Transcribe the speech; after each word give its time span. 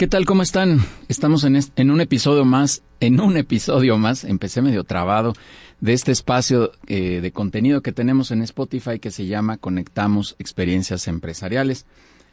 ¿Qué 0.00 0.06
tal? 0.06 0.24
¿Cómo 0.24 0.40
están? 0.40 0.78
Estamos 1.08 1.44
en, 1.44 1.90
un 1.90 2.00
episodio 2.00 2.46
más, 2.46 2.82
en 3.00 3.20
un 3.20 3.36
episodio 3.36 3.98
más, 3.98 4.24
empecé 4.24 4.62
medio 4.62 4.84
trabado, 4.84 5.34
de 5.82 5.92
este 5.92 6.10
espacio 6.10 6.72
eh, 6.86 7.20
de 7.20 7.32
contenido 7.32 7.82
que 7.82 7.92
tenemos 7.92 8.30
en 8.30 8.40
Spotify 8.40 8.98
que 8.98 9.10
se 9.10 9.26
llama 9.26 9.58
Conectamos 9.58 10.36
Experiencias 10.38 11.06
Empresariales. 11.06 11.84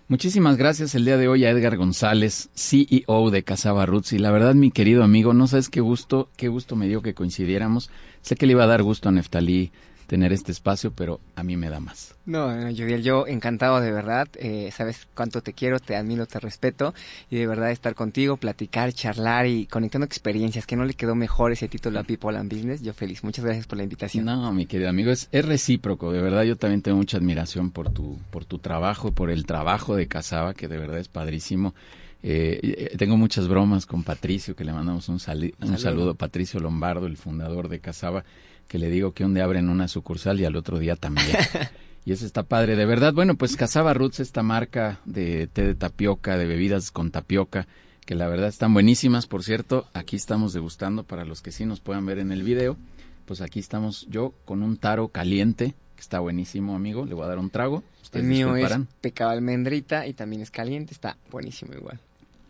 Muchísimas 0.08 0.56
gracias 0.56 0.96
el 0.96 1.04
día 1.04 1.18
de 1.18 1.28
hoy 1.28 1.44
a 1.44 1.50
Edgar 1.50 1.76
González, 1.76 2.50
CEO 2.56 3.32
de 3.32 3.44
Casaba 3.44 3.86
Roots. 3.86 4.14
Y 4.14 4.20
la 4.20 4.32
verdad, 4.32 4.56
mi 4.56 4.72
querido 4.72 5.04
amigo, 5.04 5.34
no 5.34 5.46
sabes 5.48 5.68
qué 5.68 5.82
gusto, 5.82 6.30
qué 6.38 6.48
gusto 6.48 6.78
me 6.78 6.88
dio 6.88 7.02
que 7.02 7.16
coincidiéramos. 7.16 7.90
Sé 8.22 8.38
que 8.38 8.46
le 8.46 8.54
iba 8.54 8.64
a 8.64 8.68
dar 8.68 8.82
gusto 8.82 9.10
a 9.10 9.12
Neftalí 9.12 9.74
tener 10.08 10.32
este 10.32 10.54
espacio, 10.54 10.92
pero 10.92 11.20
a 11.36 11.44
mí 11.44 11.58
me 11.58 11.70
da 11.70 11.80
más. 11.80 12.16
No, 12.26 12.56
no 12.56 12.70
yo 12.70 13.28
encantado 13.28 13.80
de 13.82 13.92
verdad. 13.92 14.28
Eh, 14.36 14.70
sabes 14.74 15.08
cuánto 15.14 15.42
te 15.42 15.54
quiero, 15.54 15.80
te 15.80 15.96
admiro, 15.96 16.26
te 16.26 16.40
respeto. 16.40 16.94
Y 17.30 17.36
de 17.36 17.46
verdad 17.46 17.72
estar 17.72 17.94
contigo, 17.94 18.38
platicar, 18.38 18.94
charlar 18.94 19.46
y 19.46 19.66
conectando 19.66 20.06
experiencias, 20.06 20.66
que 20.66 20.76
no 20.76 20.86
le 20.86 20.94
quedó 20.94 21.14
mejor 21.14 21.52
ese 21.52 21.68
título 21.68 22.00
a 22.00 22.04
People 22.04 22.38
and 22.38 22.52
Business. 22.52 22.82
Yo 22.82 22.94
feliz. 22.94 23.24
Muchas 23.24 23.46
gracias 23.46 23.68
por 23.68 23.78
la 23.78 23.84
invitación. 23.84 24.26
No, 24.26 24.52
mi 24.54 24.66
querido 24.66 24.90
amigo, 24.90 25.12
es, 25.12 25.28
es 25.32 25.46
recíproco. 25.46 26.12
De 26.12 26.22
verdad, 26.22 26.44
yo 26.44 26.56
también 26.56 26.82
tengo 26.82 26.98
mucha 26.98 27.18
admiración 27.18 27.72
por 27.72 27.92
tu, 27.92 28.18
por 28.32 28.46
tu 28.46 28.60
trabajo, 28.60 29.12
por 29.12 29.30
el 29.30 29.46
trabajo 29.46 29.96
de 29.96 30.08
Casaba, 30.08 30.54
que 30.54 30.70
de 30.70 30.78
verdad 30.78 31.00
es 31.00 31.10
padrísimo. 31.10 31.76
Eh, 32.24 32.60
eh 32.64 32.98
tengo 32.98 33.18
muchas 33.18 33.48
bromas 33.48 33.86
con 33.86 34.04
Patricio, 34.04 34.56
que 34.56 34.64
le 34.64 34.72
mandamos 34.72 35.10
un, 35.10 35.16
un 35.16 35.20
saludo. 35.20 35.78
saludo. 35.78 36.16
Patricio 36.16 36.62
Lombardo, 36.62 37.08
el 37.08 37.18
fundador 37.18 37.68
de 37.68 37.80
Casaba 37.80 38.24
que 38.68 38.78
le 38.78 38.90
digo 38.90 39.14
que 39.14 39.26
un 39.26 39.34
día 39.34 39.44
abren 39.44 39.70
una 39.70 39.88
sucursal 39.88 40.40
y 40.40 40.46
al 40.46 40.56
otro 40.56 40.80
día 40.80 40.96
también. 40.96 41.28
y 42.06 42.12
eso 42.12 42.26
está 42.26 42.44
padre, 42.44 42.76
de 42.76 42.86
verdad. 42.86 43.14
Bueno, 43.14 43.36
pues 43.36 43.56
Casaba 43.56 43.94
Roots, 43.94 44.20
esta 44.20 44.44
marca 44.44 45.00
de 45.06 45.48
té 45.48 45.66
de 45.66 45.76
tapioca, 45.76 46.38
de 46.38 46.46
bebidas 46.46 46.92
con 46.92 47.12
tapioca, 47.12 47.68
que 48.06 48.16
la 48.16 48.28
verdad 48.28 48.48
están 48.48 48.74
buenísimas, 48.74 49.28
por 49.28 49.44
cierto. 49.44 49.88
Aquí 49.94 50.16
estamos 50.16 50.54
degustando 50.54 51.04
para 51.04 51.26
los 51.26 51.42
que 51.42 51.52
sí 51.52 51.66
nos 51.66 51.80
puedan 51.80 52.06
ver 52.06 52.20
en 52.20 52.32
el 52.32 52.44
video. 52.44 52.78
Pues 53.26 53.42
aquí 53.42 53.60
estamos 53.60 54.08
yo 54.10 54.34
con 54.46 54.64
un 54.64 54.78
taro 54.78 55.10
caliente, 55.10 55.76
que 55.96 56.02
está 56.02 56.20
buenísimo, 56.20 56.76
amigo. 56.76 57.06
Le 57.06 57.14
voy 57.14 57.26
a 57.26 57.28
dar 57.28 57.40
un 57.40 57.50
trago. 57.50 57.84
El 58.14 58.24
mío 58.24 58.56
es 58.56 58.72
pecado 59.02 59.32
almendrita 59.32 60.08
y 60.08 60.14
también 60.14 60.42
es 60.42 60.52
caliente, 60.52 60.94
está 60.94 61.18
buenísimo 61.30 61.74
igual. 61.74 62.00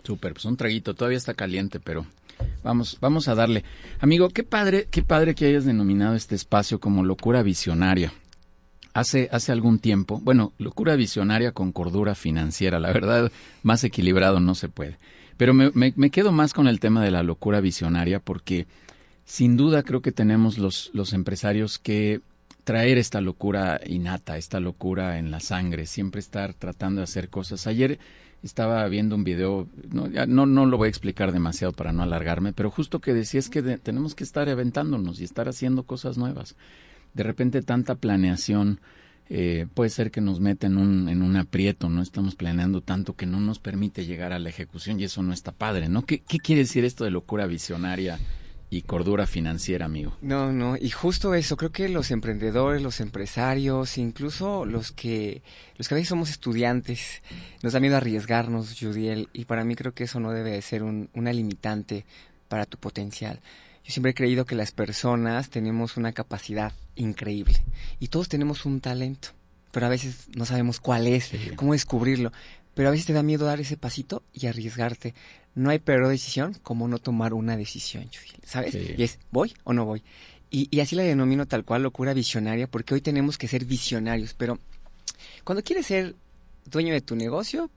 Súper, 0.04 0.34
pues 0.34 0.46
un 0.46 0.56
traguito, 0.56 0.94
todavía 0.94 1.18
está 1.18 1.34
caliente, 1.34 1.80
pero 1.80 2.06
Vamos, 2.64 2.98
vamos 3.00 3.28
a 3.28 3.36
darle. 3.36 3.64
Amigo, 4.00 4.30
qué 4.30 4.44
padre, 4.44 4.88
qué 4.92 5.04
padre 5.04 5.36
que 5.36 5.46
hayas 5.46 5.66
denominado 5.66 6.16
este 6.16 6.36
espacio 6.36 6.80
como 6.80 7.04
locura 7.04 7.44
visionaria. 7.44 8.14
Hace, 8.94 9.30
hace 9.32 9.52
algún 9.52 9.78
tiempo, 9.78 10.20
bueno, 10.24 10.54
locura 10.58 10.96
visionaria 10.96 11.52
con 11.52 11.72
cordura 11.72 12.16
financiera, 12.16 12.80
la 12.80 12.92
verdad, 12.92 13.32
más 13.62 13.84
equilibrado 13.84 14.40
no 14.40 14.56
se 14.56 14.70
puede. 14.70 14.98
Pero 15.38 15.54
me, 15.54 15.72
me, 15.74 16.10
quedo 16.10 16.32
más 16.32 16.54
con 16.54 16.68
el 16.68 16.80
tema 16.80 17.04
de 17.04 17.12
la 17.12 17.22
locura 17.22 17.62
visionaria 17.62 18.20
porque 18.20 18.66
sin 19.24 19.56
duda 19.56 19.84
creo 19.84 20.02
que 20.02 20.12
tenemos 20.12 20.58
los, 20.58 20.90
los 20.94 21.14
empresarios 21.14 21.78
que 21.78 22.22
traer 22.64 22.98
esta 22.98 23.22
locura 23.22 23.80
innata, 23.86 24.36
esta 24.38 24.60
locura 24.60 25.20
en 25.20 25.32
la 25.32 25.40
sangre, 25.40 25.86
siempre 25.86 26.20
estar 26.20 26.54
tratando 26.54 27.00
de 27.00 27.04
hacer 27.04 27.30
cosas. 27.30 27.68
Ayer 27.68 28.00
estaba 28.44 28.88
viendo 28.88 29.16
un 29.16 29.24
video, 29.24 29.68
no, 29.92 30.08
ya 30.08 30.26
no, 30.26 30.46
no 30.46 30.66
lo 30.66 30.78
voy 30.78 30.88
a 30.88 30.90
explicar 30.90 31.32
demasiado 31.32 31.74
para 31.74 31.92
no 31.92 32.04
alargarme, 32.04 32.54
pero 32.54 32.70
justo 32.70 33.00
que 33.00 33.14
decía 33.14 33.40
es 33.40 33.50
que 33.50 33.62
tenemos 33.62 34.16
que 34.16 34.24
estar 34.24 34.48
aventándonos 34.50 35.20
y 35.20 35.24
estar 35.24 35.50
haciendo 35.50 35.84
cosas 35.84 36.18
nuevas. 36.18 36.56
De 37.14 37.24
repente 37.24 37.62
tanta 37.62 37.96
planeación 37.96 38.80
eh, 39.30 39.68
puede 39.74 39.90
ser 39.90 40.12
que 40.12 40.22
nos 40.22 40.40
meta 40.40 40.68
en 40.68 40.78
un, 40.78 41.10
en 41.10 41.22
un 41.22 41.36
aprieto, 41.36 41.90
no 41.90 42.02
estamos 42.02 42.36
planeando 42.36 42.82
tanto 42.82 43.16
que 43.16 43.26
no 43.26 43.40
nos 43.40 43.60
permite 43.60 44.06
llegar 44.06 44.32
a 44.32 44.40
la 44.40 44.50
ejecución 44.50 45.00
y 45.00 45.04
eso 45.04 45.24
no 45.24 45.34
está 45.34 45.52
padre, 45.52 45.90
¿no? 45.90 46.06
¿Qué, 46.06 46.20
qué 46.20 46.38
quiere 46.38 46.62
decir 46.62 46.86
esto 46.86 47.04
de 47.04 47.12
locura 47.12 47.48
visionaria? 47.48 48.20
Y 48.70 48.82
cordura 48.82 49.28
financiera, 49.28 49.86
amigo. 49.86 50.18
No, 50.22 50.52
no, 50.52 50.76
y 50.78 50.90
justo 50.90 51.34
eso, 51.34 51.56
creo 51.56 51.72
que 51.72 51.88
los 51.88 52.12
emprendedores, 52.12 52.82
los 52.82 53.00
empresarios, 53.00 53.98
incluso 53.98 54.66
los 54.66 54.92
que, 54.92 55.42
los 55.78 55.88
que 55.88 55.94
a 55.94 55.98
veces 55.98 56.10
somos 56.10 56.30
estudiantes, 56.30 57.22
nos 57.64 57.74
da 57.74 57.80
miedo 57.80 57.96
arriesgarnos, 57.96 58.76
Judiel, 58.80 59.30
y 59.34 59.46
para 59.46 59.64
mí 59.64 59.76
creo 59.76 59.94
que 59.94 60.04
eso 60.04 60.20
no 60.20 60.32
debe 60.32 60.52
de 60.52 60.62
ser 60.62 60.84
un, 60.84 61.10
una 61.14 61.32
limitante 61.32 62.06
para 62.50 62.66
tu 62.66 62.78
potencial. 62.78 63.40
Yo 63.86 63.94
siempre 63.94 64.12
he 64.12 64.16
creído 64.16 64.46
que 64.46 64.56
las 64.56 64.74
personas 64.74 65.50
tenemos 65.50 65.96
una 65.96 66.12
capacidad 66.12 66.74
increíble 66.96 67.64
y 68.02 68.10
todos 68.10 68.28
tenemos 68.28 68.66
un 68.66 68.82
talento, 68.82 69.30
pero 69.72 69.86
a 69.86 69.90
veces 69.90 70.28
no 70.36 70.46
sabemos 70.46 70.82
cuál 70.82 71.08
es, 71.08 71.32
cómo 71.56 71.72
descubrirlo 71.72 72.34
pero 72.78 72.90
a 72.90 72.92
veces 72.92 73.08
te 73.08 73.14
da 73.14 73.24
miedo 73.24 73.48
dar 73.48 73.60
ese 73.60 73.76
pasito 73.76 74.22
y 74.34 74.46
arriesgarte. 74.46 75.16
No 75.58 75.72
hay 75.72 75.80
peor 75.80 76.08
decisión 76.08 76.56
como 76.62 76.88
no 76.88 77.00
tomar 77.00 77.34
una 77.34 77.58
decisión, 77.58 78.10
¿sabes? 78.46 78.76
Y 78.76 79.02
es, 79.02 79.20
¿voy 79.32 79.54
o 79.64 79.74
no 79.74 79.86
voy? 79.86 80.04
Y, 80.50 80.68
y, 80.70 80.80
así 80.80 80.96
la 80.96 81.04
denomino 81.04 81.46
tal 81.46 81.66
cual 81.66 81.84
locura 81.84 82.14
visionaria, 82.14 82.68
porque 82.68 82.94
hoy 82.94 83.02
tenemos 83.02 83.38
que 83.38 83.48
ser 83.48 83.66
visionarios, 83.66 84.34
pero 84.34 84.60
cuando 85.44 85.64
quieres 85.64 85.88
ser 85.88 86.16
dueño 86.66 86.94
de 86.94 87.02
tu 87.02 87.16
negocio, 87.16 87.70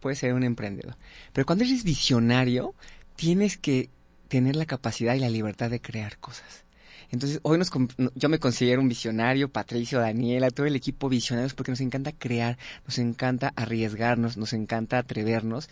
puedes 0.00 0.18
ser 0.18 0.32
un 0.32 0.44
emprendedor. 0.44 0.96
Pero 1.32 1.46
cuando 1.46 1.64
eres 1.64 1.84
visionario, 1.84 2.74
tienes 3.16 3.56
que 3.56 3.90
tener 4.28 4.56
la 4.56 4.66
capacidad 4.66 5.14
y 5.14 5.20
la 5.20 5.28
libertad 5.28 5.70
de 5.70 5.80
crear 5.80 6.18
cosas. 6.18 6.64
Entonces, 7.10 7.38
hoy 7.42 7.58
nos, 7.58 7.70
yo 8.14 8.28
me 8.28 8.38
considero 8.38 8.80
un 8.80 8.88
visionario, 8.88 9.48
Patricio, 9.48 10.00
Daniela, 10.00 10.50
todo 10.50 10.66
el 10.66 10.74
equipo 10.74 11.08
visionarios, 11.08 11.54
porque 11.54 11.70
nos 11.70 11.80
encanta 11.80 12.12
crear, 12.12 12.58
nos 12.84 12.98
encanta 12.98 13.52
arriesgarnos, 13.54 14.36
nos 14.36 14.52
encanta 14.52 14.98
atrevernos. 14.98 15.68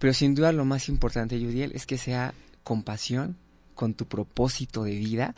Pero 0.00 0.14
sin 0.14 0.34
duda 0.34 0.50
lo 0.50 0.64
más 0.64 0.88
importante, 0.88 1.38
Judiel, 1.38 1.72
es 1.74 1.84
que 1.84 1.98
sea 1.98 2.32
con 2.64 2.82
pasión, 2.82 3.36
con 3.74 3.92
tu 3.92 4.06
propósito 4.06 4.82
de 4.82 4.96
vida. 4.96 5.34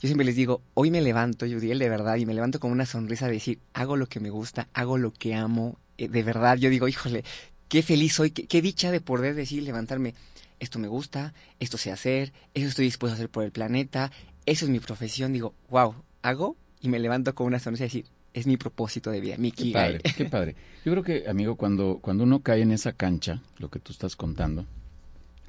Yo 0.00 0.08
siempre 0.08 0.24
les 0.24 0.36
digo, 0.36 0.62
hoy 0.72 0.90
me 0.90 1.02
levanto, 1.02 1.44
Judiel, 1.46 1.78
de 1.78 1.90
verdad, 1.90 2.16
y 2.16 2.24
me 2.24 2.32
levanto 2.32 2.58
con 2.58 2.72
una 2.72 2.86
sonrisa 2.86 3.26
de 3.26 3.32
decir, 3.32 3.60
hago 3.74 3.98
lo 3.98 4.08
que 4.08 4.18
me 4.18 4.30
gusta, 4.30 4.68
hago 4.72 4.96
lo 4.96 5.12
que 5.12 5.34
amo. 5.34 5.78
Eh, 5.98 6.08
de 6.08 6.22
verdad, 6.22 6.56
yo 6.56 6.70
digo, 6.70 6.88
híjole, 6.88 7.24
qué 7.68 7.82
feliz 7.82 8.14
soy, 8.14 8.30
qué, 8.30 8.46
qué 8.46 8.62
dicha 8.62 8.90
de 8.90 9.02
poder 9.02 9.34
decir, 9.34 9.62
levantarme 9.62 10.14
esto 10.60 10.78
me 10.78 10.88
gusta, 10.88 11.34
esto 11.60 11.76
sé 11.76 11.92
hacer, 11.92 12.32
eso 12.54 12.68
estoy 12.68 12.86
dispuesto 12.86 13.12
a 13.12 13.16
hacer 13.16 13.28
por 13.28 13.44
el 13.44 13.52
planeta, 13.52 14.10
eso 14.46 14.64
es 14.64 14.70
mi 14.70 14.80
profesión, 14.80 15.34
digo, 15.34 15.52
wow, 15.68 15.94
hago 16.22 16.56
y 16.80 16.88
me 16.88 16.98
levanto 16.98 17.34
con 17.34 17.46
una 17.46 17.58
sonrisa 17.58 17.84
y 17.84 17.88
decir, 17.88 18.06
es 18.36 18.46
mi 18.46 18.58
propósito 18.58 19.10
de 19.10 19.20
vida, 19.20 19.36
mi 19.38 19.50
Qué 19.50 19.72
padre, 19.72 20.00
qué 20.14 20.24
padre. 20.30 20.56
Yo 20.84 20.92
creo 20.92 21.02
que, 21.02 21.24
amigo, 21.26 21.56
cuando, 21.56 22.00
cuando 22.02 22.24
uno 22.24 22.40
cae 22.40 22.60
en 22.60 22.70
esa 22.70 22.92
cancha, 22.92 23.40
lo 23.56 23.70
que 23.70 23.80
tú 23.80 23.92
estás 23.92 24.14
contando, 24.14 24.66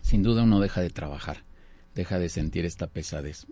sin 0.01 0.23
duda 0.23 0.43
uno 0.43 0.61
deja 0.61 0.79
de 0.79 0.89
trabajar, 0.89 1.43
deja 1.95 2.17
de 2.17 2.29
sentir 2.29 2.63
esta 2.63 2.87
pesadez. 2.87 3.45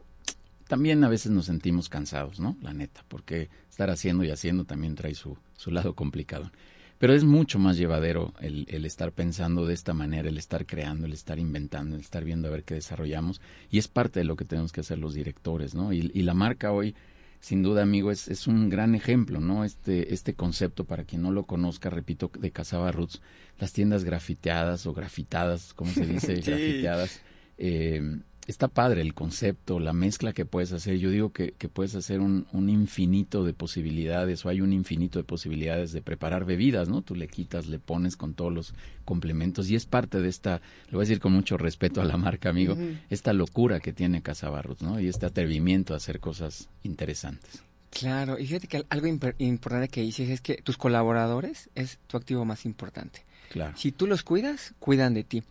También 0.70 1.04
a 1.04 1.10
veces 1.10 1.34
nos 1.34 1.48
sentimos 1.48 1.90
cansados, 1.90 2.40
¿no? 2.40 2.56
La 2.62 2.74
neta, 2.74 3.04
porque 3.10 3.50
estar 3.70 3.90
haciendo 3.90 4.24
y 4.24 4.32
haciendo 4.32 4.64
también 4.64 4.96
trae 4.96 5.16
su, 5.16 5.38
su 5.58 5.70
lado 5.70 5.96
complicado. 5.96 6.50
Pero 6.98 7.14
es 7.14 7.26
mucho 7.26 7.60
más 7.60 7.76
llevadero 7.76 8.34
el, 8.40 8.66
el, 8.70 8.86
estar 8.86 9.12
pensando 9.12 9.66
de 9.66 9.74
esta 9.74 9.94
manera, 9.94 10.30
el 10.30 10.38
estar 10.38 10.66
creando, 10.66 11.08
el 11.08 11.14
estar 11.14 11.40
inventando, 11.40 11.98
el 11.98 12.02
estar 12.02 12.24
viendo 12.24 12.48
a 12.48 12.52
ver 12.52 12.64
qué 12.64 12.76
desarrollamos. 12.76 13.42
Y 13.70 13.80
es 13.80 13.90
parte 13.90 14.22
de 14.22 14.24
lo 14.24 14.38
que 14.38 14.46
tenemos 14.46 14.72
que 14.72 14.80
hacer 14.80 14.98
los 14.98 15.14
directores, 15.14 15.76
¿no? 15.76 15.92
Y, 15.92 16.10
y 16.14 16.22
la 16.22 16.34
marca 16.34 16.72
hoy, 16.72 16.96
sin 17.40 17.64
duda, 17.64 17.84
amigo, 17.84 18.12
es, 18.12 18.28
es, 18.28 18.48
un 18.48 18.70
gran 18.70 18.96
ejemplo, 18.96 19.40
¿no? 19.40 19.64
Este, 19.64 20.14
este 20.14 20.34
concepto, 20.34 20.86
para 20.86 21.04
quien 21.04 21.22
no 21.22 21.32
lo 21.32 21.46
conozca, 21.46 21.90
repito, 21.90 22.32
de 22.40 22.52
Casaba 22.52 22.92
Roots, 22.92 23.22
las 23.60 23.74
tiendas 23.74 24.04
grafiteadas 24.04 24.86
o 24.86 24.94
grafitadas, 24.94 25.74
¿cómo 25.74 25.92
se 25.92 26.06
dice? 26.06 26.36
Grafiteadas. 26.42 27.22
Eh, 27.58 28.20
está 28.48 28.68
padre 28.68 29.02
el 29.02 29.14
concepto, 29.14 29.80
la 29.80 29.94
mezcla 29.94 30.34
que 30.34 30.46
puedes 30.46 30.72
hacer. 30.72 30.98
Yo 30.98 31.10
digo 31.10 31.32
que, 31.32 31.54
que 31.54 31.70
puedes 31.70 31.96
hacer 31.96 32.20
un, 32.20 32.48
un, 32.54 32.70
infinito 32.70 33.44
de 33.44 33.54
posibilidades 33.54 34.46
o 34.46 34.50
hay 34.50 34.62
un 34.62 34.74
infinito 34.74 35.20
de 35.20 35.24
posibilidades 35.24 35.92
de 35.92 36.02
preparar 36.02 36.46
bebidas, 36.46 36.88
¿no? 36.88 37.02
Tú 37.02 37.16
le 37.16 37.28
quitas, 37.28 37.68
le 37.68 37.80
pones 37.80 38.16
con 38.16 38.34
todos 38.34 38.54
los 38.54 38.74
complementos 39.04 39.70
y 39.70 39.76
es 39.76 39.86
parte 39.86 40.22
de 40.22 40.30
esta, 40.30 40.62
le 40.88 40.92
voy 40.92 41.02
a 41.02 41.08
decir 41.08 41.20
con 41.20 41.34
mucho 41.34 41.58
respeto 41.58 42.02
a 42.02 42.06
la 42.06 42.18
marca, 42.18 42.50
amigo, 42.50 42.78
esta 43.10 43.34
locura 43.34 43.80
que 43.80 43.94
tiene 43.94 44.22
Casabarros, 44.22 44.82
¿no? 44.82 45.00
Y 45.00 45.08
este 45.08 45.26
atrevimiento 45.26 45.94
a 45.94 45.98
hacer 45.98 46.20
cosas 46.20 46.70
interesantes. 46.84 47.64
Claro, 47.90 48.38
y 48.38 48.46
fíjate 48.46 48.68
que 48.68 48.86
algo 48.90 49.08
importante 49.08 49.88
que 49.88 50.02
dices 50.02 50.30
es 50.30 50.42
que 50.42 50.56
tus 50.56 50.78
colaboradores 50.78 51.70
es 51.76 51.98
tu 52.08 52.18
activo 52.18 52.44
más 52.44 52.66
importante. 52.66 53.24
Claro. 53.50 53.78
Si 53.78 53.94
tú 53.94 54.06
los 54.06 54.24
cuidas, 54.24 54.74
cuidan 54.80 55.14
de 55.14 55.24
ti. 55.24 55.44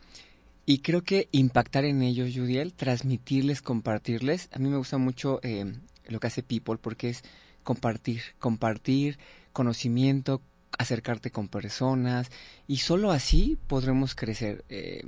Y 0.66 0.78
creo 0.78 1.02
que 1.02 1.28
impactar 1.32 1.84
en 1.84 2.02
ellos, 2.02 2.30
Judiel, 2.34 2.72
transmitirles, 2.72 3.60
compartirles. 3.60 4.48
A 4.52 4.58
mí 4.58 4.68
me 4.68 4.78
gusta 4.78 4.96
mucho 4.96 5.40
eh, 5.42 5.74
lo 6.08 6.20
que 6.20 6.26
hace 6.26 6.42
People 6.42 6.78
porque 6.78 7.10
es 7.10 7.22
compartir, 7.62 8.22
compartir 8.38 9.18
conocimiento, 9.52 10.40
acercarte 10.78 11.30
con 11.30 11.48
personas 11.48 12.30
y 12.66 12.78
solo 12.78 13.10
así 13.10 13.58
podremos 13.66 14.14
crecer. 14.14 14.64
Eh, 14.68 15.02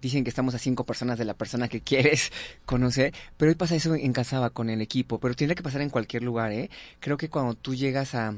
dicen 0.00 0.22
que 0.22 0.30
estamos 0.30 0.54
a 0.54 0.58
cinco 0.58 0.84
personas 0.84 1.18
de 1.18 1.24
la 1.24 1.34
persona 1.34 1.68
que 1.68 1.80
quieres 1.80 2.30
conocer, 2.64 3.14
pero 3.36 3.50
hoy 3.50 3.56
pasa 3.56 3.74
eso 3.74 3.94
en 3.94 4.12
Casaba 4.12 4.50
con 4.50 4.70
el 4.70 4.80
equipo, 4.80 5.18
pero 5.18 5.34
tiene 5.34 5.54
que 5.54 5.62
pasar 5.62 5.80
en 5.80 5.90
cualquier 5.90 6.22
lugar, 6.22 6.52
¿eh? 6.52 6.70
Creo 7.00 7.16
que 7.16 7.30
cuando 7.30 7.54
tú 7.54 7.74
llegas 7.74 8.14
a, 8.14 8.34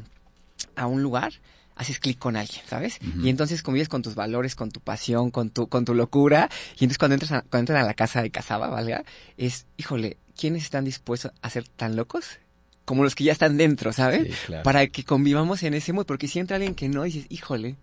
a 0.76 0.86
un 0.86 1.02
lugar, 1.02 1.32
haces 1.76 2.00
clic 2.00 2.18
con 2.18 2.36
alguien, 2.36 2.62
¿sabes? 2.66 2.98
Y 3.22 3.28
entonces 3.28 3.62
convives 3.62 3.88
con 3.88 4.02
tus 4.02 4.14
valores, 4.14 4.56
con 4.56 4.70
tu 4.70 4.80
pasión, 4.80 5.30
con 5.30 5.50
tu, 5.50 5.68
con 5.68 5.84
tu 5.84 5.94
locura, 5.94 6.48
y 6.78 6.84
entonces 6.84 6.98
cuando 6.98 7.14
entras 7.14 7.32
a, 7.32 7.42
cuando 7.42 7.58
entran 7.72 7.84
a 7.84 7.86
la 7.86 7.94
casa 7.94 8.22
de 8.22 8.30
Casaba, 8.30 8.68
¿valga? 8.68 9.04
Es, 9.36 9.66
híjole, 9.76 10.16
¿quiénes 10.36 10.64
están 10.64 10.84
dispuestos 10.84 11.32
a 11.42 11.50
ser 11.50 11.68
tan 11.68 11.94
locos? 11.94 12.40
Como 12.86 13.02
los 13.04 13.14
que 13.14 13.24
ya 13.24 13.32
están 13.32 13.56
dentro, 13.56 13.92
¿sabes? 13.92 14.34
Para 14.64 14.86
que 14.86 15.04
convivamos 15.04 15.62
en 15.62 15.74
ese 15.74 15.92
modo, 15.92 16.06
porque 16.06 16.28
si 16.28 16.38
entra 16.38 16.56
alguien 16.56 16.74
que 16.74 16.88
no, 16.88 17.02
dices, 17.02 17.26
híjole, 17.28 17.76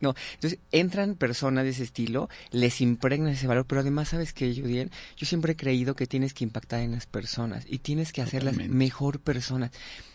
no, 0.00 0.14
entonces 0.34 0.58
entran 0.70 1.14
personas 1.14 1.64
de 1.64 1.70
ese 1.70 1.82
estilo, 1.82 2.28
les 2.50 2.80
impregnan 2.80 3.32
ese 3.32 3.46
valor, 3.46 3.66
pero 3.66 3.80
además, 3.80 4.08
¿sabes 4.08 4.32
qué, 4.32 4.54
Judiel? 4.54 4.90
Yo 5.16 5.26
siempre 5.26 5.52
he 5.52 5.56
creído 5.56 5.94
que 5.94 6.06
tienes 6.06 6.34
que 6.34 6.44
impactar 6.44 6.80
en 6.80 6.92
las 6.92 7.06
personas 7.06 7.64
y 7.68 7.78
tienes 7.78 8.12
que 8.12 8.22
hacerlas 8.22 8.56
mejor 8.56 9.20
personas. 9.20 9.70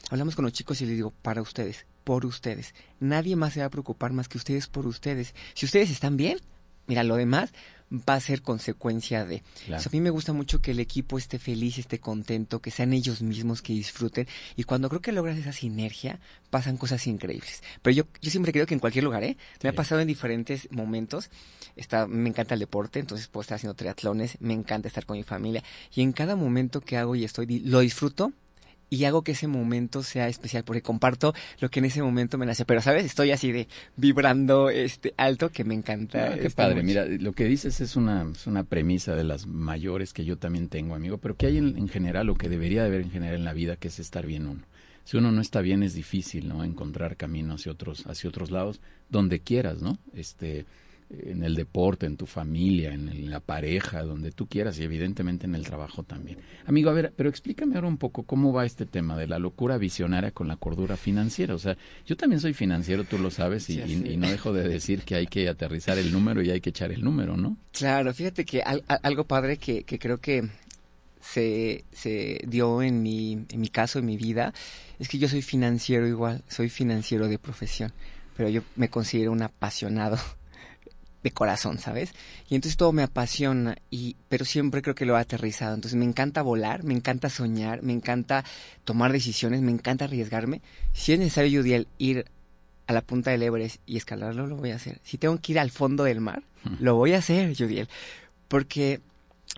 Hablamos 0.09 0.35
con 0.35 0.45
los 0.45 0.53
chicos 0.53 0.81
y 0.81 0.85
les 0.85 0.95
digo, 0.95 1.13
para 1.21 1.41
ustedes, 1.41 1.85
por 2.09 2.25
ustedes. 2.25 2.73
Nadie 2.99 3.35
más 3.35 3.53
se 3.53 3.59
va 3.59 3.67
a 3.67 3.69
preocupar 3.69 4.13
más 4.13 4.27
que 4.27 4.39
ustedes 4.39 4.65
por 4.65 4.87
ustedes. 4.87 5.35
Si 5.53 5.67
ustedes 5.67 5.91
están 5.91 6.17
bien, 6.17 6.39
mira, 6.87 7.03
lo 7.03 7.17
demás 7.17 7.53
va 7.91 8.15
a 8.15 8.19
ser 8.19 8.41
consecuencia 8.41 9.25
de. 9.25 9.43
a 9.71 9.89
mí 9.91 10.01
me 10.01 10.09
gusta 10.09 10.33
mucho 10.33 10.59
que 10.59 10.71
el 10.71 10.79
equipo 10.79 11.19
esté 11.19 11.37
feliz, 11.37 11.77
esté 11.77 11.99
contento, 11.99 12.63
que 12.63 12.71
sean 12.71 12.93
ellos 12.93 13.21
mismos, 13.21 13.61
que 13.61 13.73
disfruten. 13.73 14.27
Y 14.55 14.63
cuando 14.63 14.89
creo 14.89 15.01
que 15.01 15.11
logras 15.11 15.37
esa 15.37 15.53
sinergia, 15.53 16.19
pasan 16.49 16.77
cosas 16.77 17.05
increíbles. 17.05 17.61
Pero 17.83 17.95
yo, 17.95 18.03
yo 18.23 18.31
siempre 18.31 18.53
creo 18.53 18.65
que 18.65 18.73
en 18.73 18.79
cualquier 18.79 19.03
lugar, 19.03 19.23
¿eh? 19.23 19.37
Me 19.61 19.69
ha 19.69 19.73
pasado 19.73 20.01
en 20.01 20.07
diferentes 20.07 20.67
momentos. 20.71 21.29
Está, 21.75 22.07
me 22.07 22.29
encanta 22.29 22.55
el 22.55 22.59
deporte, 22.59 22.97
entonces 22.97 23.27
puedo 23.27 23.43
estar 23.43 23.57
haciendo 23.57 23.75
triatlones, 23.75 24.37
me 24.39 24.55
encanta 24.55 24.87
estar 24.87 25.05
con 25.05 25.15
mi 25.15 25.21
familia. 25.23 25.63
Y 25.93 26.01
en 26.01 26.11
cada 26.11 26.35
momento 26.35 26.81
que 26.81 26.97
hago 26.97 27.15
y 27.15 27.23
estoy, 27.23 27.59
lo 27.59 27.81
disfruto 27.81 28.33
y 28.89 29.05
hago 29.05 29.23
que 29.23 29.33
ese 29.33 29.47
momento 29.47 30.03
sea 30.03 30.27
especial 30.27 30.63
porque 30.63 30.81
comparto 30.81 31.33
lo 31.59 31.69
que 31.69 31.79
en 31.79 31.85
ese 31.85 32.01
momento 32.01 32.37
me 32.37 32.45
nace. 32.45 32.65
Pero, 32.65 32.81
¿sabes? 32.81 33.05
Estoy 33.05 33.31
así 33.31 33.51
de 33.51 33.67
vibrando 33.95 34.69
este 34.69 35.13
alto 35.17 35.49
que 35.49 35.63
me 35.63 35.75
encanta. 35.75 36.33
Ah, 36.33 36.37
qué 36.39 36.49
padre. 36.49 36.83
Mira, 36.83 37.05
lo 37.05 37.33
que 37.33 37.45
dices 37.45 37.81
es 37.81 37.95
una, 37.95 38.27
es 38.31 38.47
una 38.47 38.63
premisa 38.63 39.15
de 39.15 39.23
las 39.23 39.47
mayores 39.47 40.13
que 40.13 40.25
yo 40.25 40.37
también 40.37 40.69
tengo, 40.69 40.95
amigo, 40.95 41.17
pero 41.17 41.35
que 41.35 41.47
hay 41.47 41.57
en, 41.57 41.87
general, 41.87 42.27
lo 42.27 42.35
que 42.35 42.49
debería 42.49 42.81
de 42.81 42.87
haber 42.87 43.01
en 43.01 43.11
general 43.11 43.35
en 43.35 43.45
la 43.45 43.53
vida, 43.53 43.75
que 43.75 43.89
es 43.89 43.99
estar 43.99 44.25
bien 44.25 44.47
uno. 44.47 44.63
Si 45.05 45.17
uno 45.17 45.31
no 45.31 45.41
está 45.41 45.61
bien 45.61 45.81
es 45.81 45.93
difícil, 45.93 46.47
¿no? 46.47 46.63
Encontrar 46.63 47.17
camino 47.17 47.55
hacia 47.55 47.71
otros, 47.71 48.05
hacia 48.05 48.29
otros 48.29 48.51
lados, 48.51 48.79
donde 49.09 49.39
quieras, 49.39 49.81
¿no? 49.81 49.97
Este, 50.13 50.65
en 51.09 51.43
el 51.43 51.55
deporte, 51.55 52.05
en 52.05 52.17
tu 52.17 52.27
familia, 52.27 52.93
en, 52.93 53.29
la 53.29 53.39
pareja, 53.39 54.03
donde 54.03 54.31
tú 54.31 54.47
quieras 54.47 54.77
y 54.79 54.83
evidentemente 54.83 55.47
en 55.47 55.55
el 55.55 55.65
trabajo 55.65 56.03
también. 56.03 56.37
Amigo, 56.65 56.89
a 56.89 56.93
ver, 56.93 57.13
pero 57.15 57.29
explícame 57.29 57.75
ahora 57.75 57.87
un 57.87 57.97
poco 57.97 58.23
cómo 58.23 58.53
va 58.53 58.65
este 58.65 58.85
tema 58.85 59.17
de 59.17 59.27
la 59.27 59.39
locura 59.39 59.77
visionaria 59.77 60.31
con 60.31 60.47
la 60.47 60.55
cordura 60.55 60.97
financiera. 60.97 61.55
O 61.55 61.59
sea, 61.59 61.77
yo 62.05 62.15
también 62.15 62.39
soy 62.39 62.53
financiero, 62.53 63.03
tú 63.03 63.17
lo 63.17 63.31
sabes, 63.31 63.69
y, 63.69 63.77
no 64.17 64.29
dejo 64.29 64.53
de 64.53 64.67
decir 64.67 65.03
que 65.03 65.15
hay 65.15 65.27
que 65.27 65.49
aterrizar 65.49 65.97
el 65.97 66.11
número 66.11 66.41
y 66.41 66.51
hay 66.51 66.61
que 66.61 66.69
echar 66.69 66.91
el 66.91 67.03
número, 67.03 67.37
¿no? 67.37 67.57
Claro, 67.71 68.13
fíjate 68.13 68.45
que 68.45 68.61
algo 68.61 69.23
padre 69.25 69.57
que, 69.57 69.83
que 69.83 69.97
creo 69.97 70.19
que 70.19 70.47
se, 71.21 71.85
se 71.91 72.41
dio 72.47 72.81
en 72.81 73.01
mi, 73.01 73.45
en 73.49 73.61
mi 73.61 73.69
caso, 73.69 73.99
en 73.99 74.05
mi 74.05 74.17
vida, 74.17 74.53
es 74.99 75.07
que 75.07 75.17
yo 75.17 75.27
soy 75.27 75.41
financiero 75.41 76.07
igual, 76.07 76.43
soy 76.47 76.69
financiero 76.69 77.27
de 77.27 77.39
profesión, 77.39 77.91
pero 78.37 78.49
yo 78.49 78.61
me 78.75 78.89
considero 78.89 79.31
un 79.31 79.41
apasionado 79.41 80.17
de 81.23 81.31
corazón, 81.31 81.79
¿sabes? 81.79 82.13
Y 82.49 82.55
entonces 82.55 82.77
todo 82.77 82.91
me 82.91 83.03
apasiona, 83.03 83.77
y, 83.89 84.15
pero 84.29 84.45
siempre 84.45 84.81
creo 84.81 84.95
que 84.95 85.05
lo 85.05 85.17
he 85.17 85.19
aterrizado. 85.19 85.75
Entonces 85.75 85.97
me 85.97 86.05
encanta 86.05 86.41
volar, 86.41 86.83
me 86.83 86.93
encanta 86.93 87.29
soñar, 87.29 87.83
me 87.83 87.93
encanta 87.93 88.45
tomar 88.83 89.11
decisiones, 89.11 89.61
me 89.61 89.71
encanta 89.71 90.05
arriesgarme. 90.05 90.61
Si 90.93 91.13
es 91.13 91.19
necesario, 91.19 91.61
Judiel, 91.61 91.87
ir 91.97 92.25
a 92.87 92.93
la 92.93 93.01
punta 93.01 93.31
del 93.31 93.43
Everest 93.43 93.81
y 93.85 93.97
escalarlo, 93.97 94.47
lo 94.47 94.55
voy 94.55 94.71
a 94.71 94.75
hacer. 94.75 94.99
Si 95.03 95.17
tengo 95.17 95.39
que 95.39 95.51
ir 95.51 95.59
al 95.59 95.71
fondo 95.71 96.03
del 96.03 96.21
mar, 96.21 96.43
lo 96.79 96.95
voy 96.95 97.13
a 97.13 97.19
hacer, 97.19 97.55
Judiel. 97.55 97.87
Porque 98.47 99.01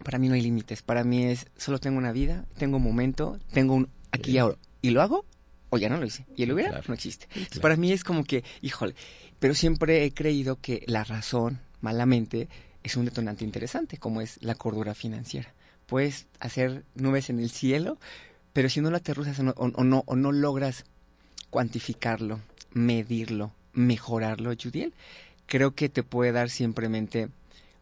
para 0.04 0.20
mí 0.20 0.28
no 0.28 0.34
hay 0.34 0.42
límites. 0.42 0.82
Para 0.82 1.04
mí 1.04 1.26
es, 1.26 1.48
solo 1.56 1.80
tengo 1.80 1.98
una 1.98 2.12
vida, 2.12 2.46
tengo 2.58 2.78
un 2.78 2.84
momento, 2.84 3.40
tengo 3.54 3.74
un 3.74 3.90
aquí 4.12 4.32
y 4.32 4.38
ahora. 4.38 4.58
¿Y 4.82 4.90
lo 4.90 5.02
hago? 5.02 5.26
O 5.72 5.78
ya 5.78 5.90
no 5.90 5.98
lo 5.98 6.06
hice. 6.06 6.26
Y 6.36 6.44
el 6.44 6.52
hubiera 6.52 6.82
no 6.88 6.94
existe. 6.94 7.28
para 7.62 7.78
mí 7.78 7.92
es 7.92 8.04
como 8.04 8.24
que, 8.24 8.44
híjole, 8.62 8.94
pero 9.40 9.56
siempre 9.56 10.04
he 10.04 10.14
creído 10.14 10.60
que 10.62 10.84
la 10.86 11.04
razón, 11.04 11.62
malamente, 11.80 12.50
es 12.84 12.98
un 12.98 13.06
detonante 13.06 13.44
interesante, 13.44 13.98
como 13.98 14.22
es 14.22 14.38
la 14.44 14.54
cordura 14.54 14.94
financiera. 14.94 15.54
Puedes 15.88 16.28
hacer 16.40 16.84
nubes 16.94 17.30
en 17.30 17.40
el 17.40 17.50
cielo, 17.50 17.98
pero 18.54 18.70
si 18.70 18.82
no 18.82 18.92
lo 18.92 18.98
aterrizas 18.98 19.40
o 19.40 19.44
no, 19.44 19.54
o, 19.58 19.84
no, 19.84 20.04
o 20.06 20.16
no 20.16 20.32
logras 20.32 20.84
cuantificarlo, 21.50 22.42
medirlo, 22.74 23.54
mejorarlo, 23.74 24.52
Judiel, 24.62 24.94
creo 25.46 25.74
que 25.74 25.90
te 25.90 26.04
puede 26.04 26.34
dar 26.34 26.50
simplemente 26.50 27.30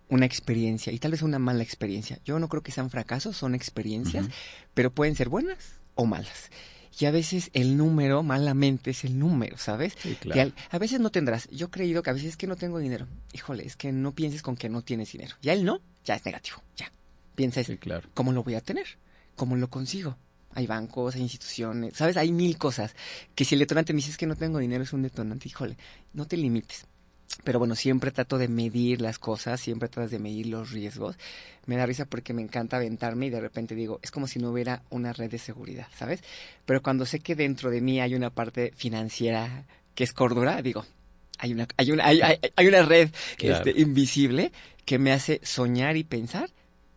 una 0.10 0.26
experiencia 0.26 0.92
y 0.92 1.00
tal 1.00 1.12
vez 1.12 1.22
una 1.22 1.40
mala 1.40 1.64
experiencia. 1.64 2.20
Yo 2.26 2.40
no 2.40 2.50
creo 2.50 2.64
que 2.64 2.72
sean 2.72 2.90
fracasos, 2.90 3.38
son 3.38 3.56
experiencias, 3.56 4.28
pero 4.74 4.92
pueden 4.92 5.16
ser 5.16 5.30
buenas 5.30 5.58
o 5.96 6.06
malas. 6.06 6.50
Y 6.98 7.06
a 7.06 7.12
veces 7.12 7.50
el 7.54 7.78
número, 7.78 8.24
malamente, 8.24 8.92
es 8.92 9.04
el 9.04 9.20
número, 9.20 9.58
¿sabes? 9.58 9.96
claro. 10.20 10.52
a 10.70 10.78
veces 10.78 11.00
no 11.00 11.12
tendrás. 11.12 11.48
Yo 11.50 11.68
he 11.68 11.70
creído 11.70 12.04
que 12.04 12.10
a 12.10 12.14
veces 12.14 12.30
es 12.30 12.38
que 12.38 12.48
no 12.48 12.56
tengo 12.56 12.80
dinero. 12.80 13.08
Híjole, 13.34 13.66
es 13.66 13.76
que 13.76 13.92
no 13.92 14.14
pienses 14.14 14.42
con 14.42 14.56
que 14.56 14.70
no 14.70 14.82
tienes 14.82 15.12
dinero. 15.12 15.36
Ya 15.42 15.54
el 15.54 15.64
no, 15.64 15.82
ya 16.04 16.16
es 16.16 16.26
negativo. 16.26 16.62
Ya. 16.76 16.92
Piensa, 17.36 17.64
sí, 17.64 17.78
claro. 17.78 18.10
¿cómo 18.14 18.32
lo 18.32 18.44
voy 18.44 18.56
a 18.56 18.62
tener? 18.62 18.86
¿Cómo 19.36 19.56
lo 19.56 19.70
consigo? 19.70 20.18
Hay 20.56 20.68
bancos, 20.68 21.16
hay 21.16 21.22
instituciones, 21.22 21.96
¿sabes? 21.96 22.18
Hay 22.18 22.32
mil 22.32 22.58
cosas. 22.58 22.96
Que 23.36 23.46
si 23.46 23.56
el 23.56 23.60
detonante 23.60 23.94
me 23.94 23.98
dice 23.98 24.18
que 24.18 24.28
no 24.28 24.36
tengo 24.36 24.60
dinero, 24.60 24.84
es 24.84 24.92
un 24.92 25.04
detonante. 25.04 25.48
Híjole, 25.48 25.78
no 26.14 26.26
te 26.28 26.36
limites 26.36 26.86
pero 27.44 27.60
bueno, 27.60 27.76
siempre 27.76 28.12
trato 28.12 28.38
de 28.38 28.48
medir 28.48 29.02
las 29.02 29.20
cosas, 29.20 29.62
siempre 29.62 29.88
tratas 29.88 30.12
de 30.12 30.20
medir 30.20 30.48
los 30.48 30.72
riesgos. 30.72 31.18
Me 31.66 31.78
da 31.78 31.86
risa 31.86 32.06
porque 32.06 32.34
me 32.34 32.42
encanta 32.42 32.78
aventarme 32.78 33.28
y 33.28 33.30
de 33.30 33.40
repente 33.40 33.76
digo, 33.76 34.00
es 34.02 34.12
como 34.12 34.28
si 34.28 34.40
no 34.40 34.52
hubiera 34.52 34.84
una 34.90 35.14
red 35.14 35.30
de 35.30 35.38
seguridad, 35.38 35.88
¿sabes? 35.96 36.22
Pero 36.66 36.82
cuando 36.82 37.06
sé 37.06 37.20
que 37.20 37.36
dentro 37.36 37.70
de 37.70 37.82
mí 37.82 38.02
hay 38.02 38.16
una 38.16 38.30
parte 38.30 38.74
financiera 38.76 39.66
que 39.96 40.04
es 40.04 40.14
cordura, 40.14 40.62
digo, 40.62 40.86
hay 41.38 41.54
una, 41.54 41.68
hay 41.78 41.92
una, 41.92 42.06
hay, 42.06 42.22
hay, 42.56 42.68
una 42.68 42.82
red 42.82 43.10
este, 43.38 43.72
invisible 43.80 44.52
que 44.86 45.00
me 45.00 45.14
hace 45.14 45.40
soñar 45.44 45.96
y 45.96 46.04
pensar, 46.04 46.50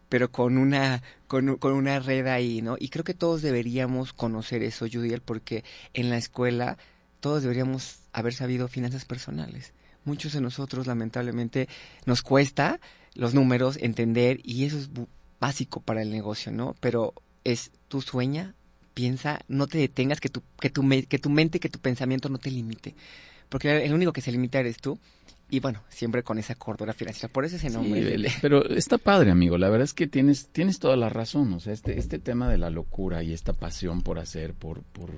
pero 0.09 0.33
con 0.33 0.59
una, 0.59 1.03
con, 1.29 1.57
con, 1.59 1.73
una 1.73 2.01
red 2.01 2.27
ahí, 2.27 2.63
¿no? 2.63 2.77
Y 2.79 2.89
creo 2.89 3.05
que 3.05 3.15
todos 3.15 3.43
deberíamos 3.43 4.13
conocer 4.13 4.63
eso, 4.63 4.87
Judiel, 4.91 5.21
porque 5.21 5.63
en 5.95 6.11
la 6.11 6.17
escuela 6.17 6.79
todos 7.21 7.43
deberíamos 7.43 8.01
haber 8.13 8.35
sabido 8.35 8.67
finanzas 8.67 9.05
personales 9.05 9.73
muchos 10.05 10.33
de 10.33 10.41
nosotros 10.41 10.87
lamentablemente 10.87 11.69
nos 12.07 12.23
cuesta 12.23 12.81
los 13.15 13.35
números, 13.35 13.79
entender, 13.81 14.41
y 14.43 14.65
eso 14.65 14.79
es 14.79 14.91
básico 15.39 15.81
para 15.81 16.03
el 16.03 16.11
negocio, 16.11 16.53
¿no? 16.53 16.75
Pero 16.81 17.15
es 17.45 17.71
tu 17.89 18.01
sueña, 18.01 18.55
piensa, 18.95 19.41
no 19.49 19.67
te 19.67 19.79
detengas, 19.79 20.21
que 20.21 20.29
tu, 20.29 20.43
que 20.61 20.71
tu, 20.71 20.89
que 21.09 21.19
tu 21.19 21.31
mente, 21.31 21.61
que 21.61 21.69
tu 21.69 21.79
pensamiento 21.79 22.29
no 22.29 22.39
te 22.39 22.51
limite. 22.51 22.95
Porque 23.49 23.85
el 23.85 23.93
único 23.93 24.13
que 24.13 24.23
se 24.23 24.33
limita 24.33 24.61
eres 24.61 24.79
tú. 24.79 24.99
Y 25.51 25.61
bueno, 25.61 25.83
siempre 25.91 26.23
con 26.23 26.39
esa 26.39 26.55
cordura 26.55 26.95
financiera. 26.95 27.31
Por 27.31 27.45
eso 27.45 27.57
ese 27.57 27.69
nombre. 27.69 28.27
pero 28.41 28.67
está 28.71 28.97
padre, 28.97 29.31
amigo. 29.31 29.59
La 29.59 29.69
verdad 29.69 29.85
es 29.85 29.93
que 29.93 30.07
tienes, 30.07 30.47
tienes 30.47 30.79
toda 30.79 30.97
la 30.97 31.11
razón. 31.11 31.53
O 31.53 31.61
sea, 31.61 31.75
este, 31.75 31.99
este 31.99 32.19
tema 32.19 32.49
de 32.49 32.57
la 32.57 32.71
locura 32.71 33.23
y 33.23 33.35
esta 33.35 33.53
pasión 33.53 34.01
por 34.01 34.19
hacer, 34.19 34.55
por, 34.55 34.83
por 34.83 35.11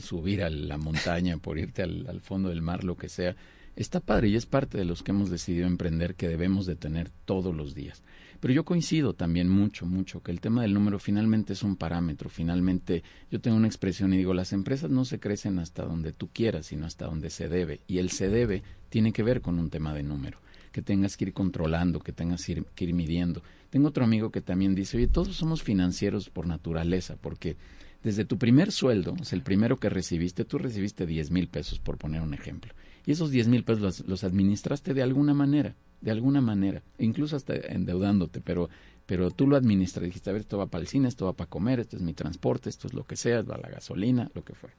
subir 0.00 0.44
a 0.44 0.50
la 0.50 0.76
montaña, 0.76 1.38
por 1.38 1.58
irte 1.58 1.82
al, 1.82 2.06
al 2.08 2.20
fondo 2.20 2.50
del 2.50 2.62
mar, 2.62 2.84
lo 2.84 2.96
que 2.96 3.08
sea, 3.08 3.34
Está 3.76 4.00
padre 4.00 4.28
y 4.28 4.36
es 4.36 4.46
parte 4.46 4.78
de 4.78 4.86
los 4.86 5.02
que 5.02 5.10
hemos 5.10 5.28
decidido 5.28 5.66
emprender 5.66 6.14
que 6.14 6.28
debemos 6.28 6.64
de 6.64 6.76
tener 6.76 7.10
todos 7.26 7.54
los 7.54 7.74
días. 7.74 8.02
Pero 8.40 8.54
yo 8.54 8.64
coincido 8.64 9.12
también 9.12 9.50
mucho, 9.50 9.84
mucho, 9.84 10.22
que 10.22 10.30
el 10.30 10.40
tema 10.40 10.62
del 10.62 10.72
número 10.72 10.98
finalmente 10.98 11.52
es 11.52 11.62
un 11.62 11.76
parámetro. 11.76 12.30
Finalmente, 12.30 13.02
yo 13.30 13.38
tengo 13.38 13.58
una 13.58 13.66
expresión 13.66 14.14
y 14.14 14.16
digo, 14.16 14.32
las 14.32 14.54
empresas 14.54 14.90
no 14.90 15.04
se 15.04 15.20
crecen 15.20 15.58
hasta 15.58 15.84
donde 15.84 16.14
tú 16.14 16.30
quieras, 16.32 16.66
sino 16.66 16.86
hasta 16.86 17.04
donde 17.04 17.28
se 17.28 17.50
debe. 17.50 17.80
Y 17.86 17.98
el 17.98 18.10
se 18.10 18.30
debe 18.30 18.62
tiene 18.88 19.12
que 19.12 19.22
ver 19.22 19.42
con 19.42 19.58
un 19.58 19.68
tema 19.68 19.92
de 19.92 20.02
número, 20.02 20.38
que 20.72 20.80
tengas 20.80 21.18
que 21.18 21.26
ir 21.26 21.32
controlando, 21.34 22.00
que 22.00 22.12
tengas 22.12 22.46
que 22.46 22.84
ir, 22.84 22.94
midiendo. 22.94 23.42
Tengo 23.68 23.88
otro 23.88 24.04
amigo 24.04 24.30
que 24.30 24.40
también 24.40 24.74
dice, 24.74 24.96
oye, 24.96 25.08
todos 25.08 25.36
somos 25.36 25.62
financieros 25.62 26.30
por 26.30 26.46
naturaleza, 26.46 27.16
porque 27.20 27.58
desde 28.02 28.24
tu 28.24 28.38
primer 28.38 28.72
sueldo, 28.72 29.16
es 29.20 29.34
el 29.34 29.42
primero 29.42 29.78
que 29.78 29.90
recibiste, 29.90 30.46
tú 30.46 30.56
recibiste 30.56 31.04
10 31.04 31.30
mil 31.30 31.48
pesos, 31.48 31.78
por 31.78 31.98
poner 31.98 32.22
un 32.22 32.32
ejemplo 32.32 32.72
y 33.06 33.12
esos 33.12 33.30
10 33.30 33.48
mil 33.48 33.64
pesos 33.64 34.04
los, 34.06 34.24
administraste 34.24 34.92
de 34.92 35.02
alguna 35.02 35.32
manera. 35.32 35.74
de 36.00 36.10
alguna 36.10 36.40
manera, 36.42 36.82
incluso 36.98 37.36
hasta 37.36 37.54
endeudándote, 37.54 38.40
pero 38.40 38.68
pero 39.06 39.30
tú 39.30 39.46
lo 39.46 39.56
administras, 39.56 40.04
dijiste, 40.04 40.30
a 40.30 40.32
ver, 40.32 40.42
esto 40.42 40.58
va 40.58 40.66
para 40.66 40.82
el 40.82 40.88
cine, 40.88 41.06
esto 41.06 41.26
va 41.26 41.32
para 41.32 41.48
comer, 41.48 41.78
esto 41.78 41.96
es 41.96 42.02
mi 42.02 42.12
transporte, 42.12 42.68
esto 42.68 42.88
es 42.88 42.94
lo 42.94 43.04
que 43.04 43.14
sea, 43.14 43.42
va 43.42 43.56
la 43.56 43.68
gasolina, 43.68 44.30
lo 44.34 44.44
que 44.44 44.54
fue. 44.54 44.70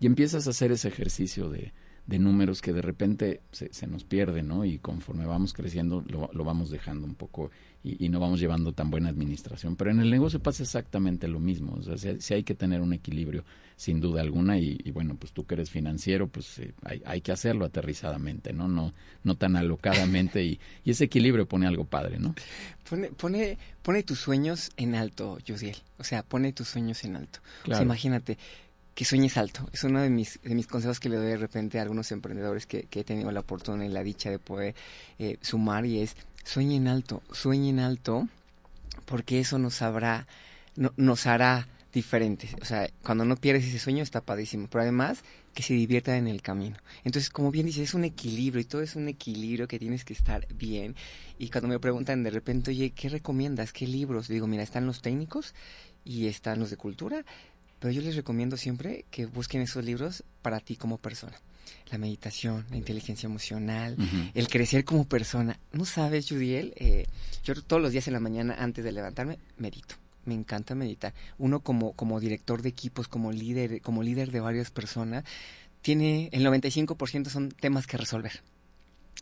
Y 0.00 0.06
empiezas 0.06 0.48
a 0.48 0.50
hacer 0.50 0.72
ese 0.72 0.88
ejercicio 0.88 1.48
de, 1.48 1.72
de 2.08 2.18
números 2.18 2.62
que 2.62 2.72
de 2.72 2.80
repente 2.80 3.42
se, 3.52 3.72
se, 3.72 3.86
nos 3.86 4.02
pierde, 4.02 4.42
¿no? 4.42 4.64
Y 4.64 4.78
conforme 4.78 5.26
vamos 5.26 5.52
creciendo 5.52 6.02
lo, 6.08 6.30
lo 6.32 6.42
vamos 6.42 6.70
dejando 6.70 7.06
un 7.06 7.14
poco 7.14 7.50
y, 7.84 8.02
y, 8.02 8.08
no 8.08 8.18
vamos 8.18 8.40
llevando 8.40 8.72
tan 8.72 8.90
buena 8.90 9.10
administración. 9.10 9.76
Pero 9.76 9.90
en 9.90 10.00
el 10.00 10.10
negocio 10.10 10.40
pasa 10.40 10.62
exactamente 10.62 11.28
lo 11.28 11.38
mismo, 11.38 11.74
o 11.74 11.82
sea, 11.82 11.98
si, 11.98 12.18
si 12.22 12.32
hay 12.32 12.44
que 12.44 12.54
tener 12.54 12.80
un 12.80 12.94
equilibrio 12.94 13.44
sin 13.76 14.00
duda 14.00 14.22
alguna 14.22 14.58
y, 14.58 14.80
y 14.82 14.90
bueno, 14.90 15.16
pues 15.16 15.32
tú 15.32 15.44
que 15.44 15.54
eres 15.54 15.68
financiero, 15.68 16.28
pues 16.28 16.58
eh, 16.60 16.72
hay, 16.82 17.02
hay, 17.04 17.20
que 17.20 17.30
hacerlo 17.30 17.66
aterrizadamente, 17.66 18.54
¿no? 18.54 18.68
No, 18.68 18.94
no 19.22 19.36
tan 19.36 19.54
alocadamente 19.54 20.42
y, 20.42 20.58
y, 20.84 20.90
ese 20.92 21.04
equilibrio 21.04 21.46
pone 21.46 21.66
algo 21.66 21.84
padre, 21.84 22.18
¿no? 22.18 22.34
Pone, 22.88 23.08
pone, 23.10 23.58
pone 23.82 24.02
tus 24.02 24.18
sueños 24.18 24.70
en 24.78 24.94
alto, 24.94 25.36
Josiel, 25.46 25.76
o 25.98 26.04
sea, 26.04 26.22
pone 26.22 26.54
tus 26.54 26.68
sueños 26.68 27.04
en 27.04 27.16
alto. 27.16 27.40
Claro. 27.64 27.76
O 27.76 27.78
sea, 27.80 27.84
imagínate, 27.84 28.38
que 28.98 29.04
sueñes 29.04 29.36
alto. 29.36 29.70
Es 29.72 29.84
uno 29.84 30.02
de 30.02 30.10
mis, 30.10 30.40
de 30.42 30.56
mis 30.56 30.66
consejos 30.66 30.98
que 30.98 31.08
le 31.08 31.14
doy 31.14 31.28
de 31.28 31.36
repente 31.36 31.78
a 31.78 31.82
algunos 31.82 32.10
emprendedores 32.10 32.66
que, 32.66 32.88
que 32.90 32.98
he 32.98 33.04
tenido 33.04 33.30
la 33.30 33.38
oportunidad 33.38 33.88
y 33.88 33.92
la 33.92 34.02
dicha 34.02 34.28
de 34.28 34.40
poder 34.40 34.74
eh, 35.20 35.38
sumar 35.40 35.86
y 35.86 36.00
es 36.00 36.16
sueñen 36.42 36.88
alto, 36.88 37.22
sueñen 37.30 37.78
alto 37.78 38.26
porque 39.04 39.38
eso 39.38 39.56
nos 39.60 39.82
habrá, 39.82 40.26
no, 40.74 40.92
nos 40.96 41.28
hará 41.28 41.68
diferentes. 41.92 42.56
O 42.60 42.64
sea, 42.64 42.90
cuando 43.04 43.24
no 43.24 43.36
pierdes 43.36 43.66
ese 43.66 43.78
sueño 43.78 44.02
está 44.02 44.20
padísimo, 44.20 44.66
pero 44.68 44.82
además 44.82 45.22
que 45.54 45.62
se 45.62 45.74
divierta 45.74 46.16
en 46.16 46.26
el 46.26 46.42
camino. 46.42 46.76
Entonces, 47.04 47.30
como 47.30 47.52
bien 47.52 47.66
dices, 47.66 47.90
es 47.90 47.94
un 47.94 48.02
equilibrio 48.02 48.60
y 48.60 48.64
todo 48.64 48.82
es 48.82 48.96
un 48.96 49.06
equilibrio 49.06 49.68
que 49.68 49.78
tienes 49.78 50.04
que 50.04 50.12
estar 50.12 50.44
bien. 50.54 50.96
Y 51.38 51.50
cuando 51.50 51.68
me 51.68 51.78
preguntan 51.78 52.24
de 52.24 52.30
repente, 52.30 52.72
oye, 52.72 52.90
¿qué 52.90 53.08
recomiendas? 53.08 53.72
¿Qué 53.72 53.86
libros? 53.86 54.26
Digo, 54.26 54.48
mira, 54.48 54.64
están 54.64 54.86
los 54.86 55.02
técnicos 55.02 55.54
y 56.04 56.26
están 56.26 56.58
los 56.58 56.70
de 56.70 56.76
cultura, 56.76 57.24
pero 57.78 57.92
yo 57.92 58.02
les 58.02 58.16
recomiendo 58.16 58.56
siempre 58.56 59.04
que 59.10 59.26
busquen 59.26 59.62
esos 59.62 59.84
libros 59.84 60.24
para 60.42 60.60
ti 60.60 60.76
como 60.76 60.98
persona. 60.98 61.40
La 61.90 61.98
meditación, 61.98 62.66
la 62.70 62.76
inteligencia 62.76 63.26
emocional, 63.26 63.94
uh 63.98 64.02
-huh. 64.02 64.30
el 64.34 64.48
crecer 64.48 64.84
como 64.84 65.06
persona. 65.06 65.58
No 65.72 65.84
sabes, 65.84 66.28
Judiel, 66.28 66.74
eh, 66.76 67.06
yo 67.44 67.54
todos 67.62 67.80
los 67.80 67.92
días 67.92 68.06
en 68.06 68.14
la 68.14 68.20
mañana 68.20 68.56
antes 68.58 68.84
de 68.84 68.92
levantarme 68.92 69.38
medito. 69.56 69.94
Me 70.24 70.34
encanta 70.34 70.74
meditar. 70.74 71.14
Uno 71.38 71.60
como, 71.60 71.92
como 71.92 72.20
director 72.20 72.60
de 72.60 72.68
equipos, 72.68 73.08
como 73.08 73.32
líder, 73.32 73.80
como 73.80 74.02
líder 74.02 74.30
de 74.30 74.40
varias 74.40 74.70
personas, 74.70 75.24
tiene 75.80 76.28
el 76.32 76.44
95% 76.44 77.28
son 77.30 77.50
temas 77.50 77.86
que 77.86 77.96
resolver 77.96 78.42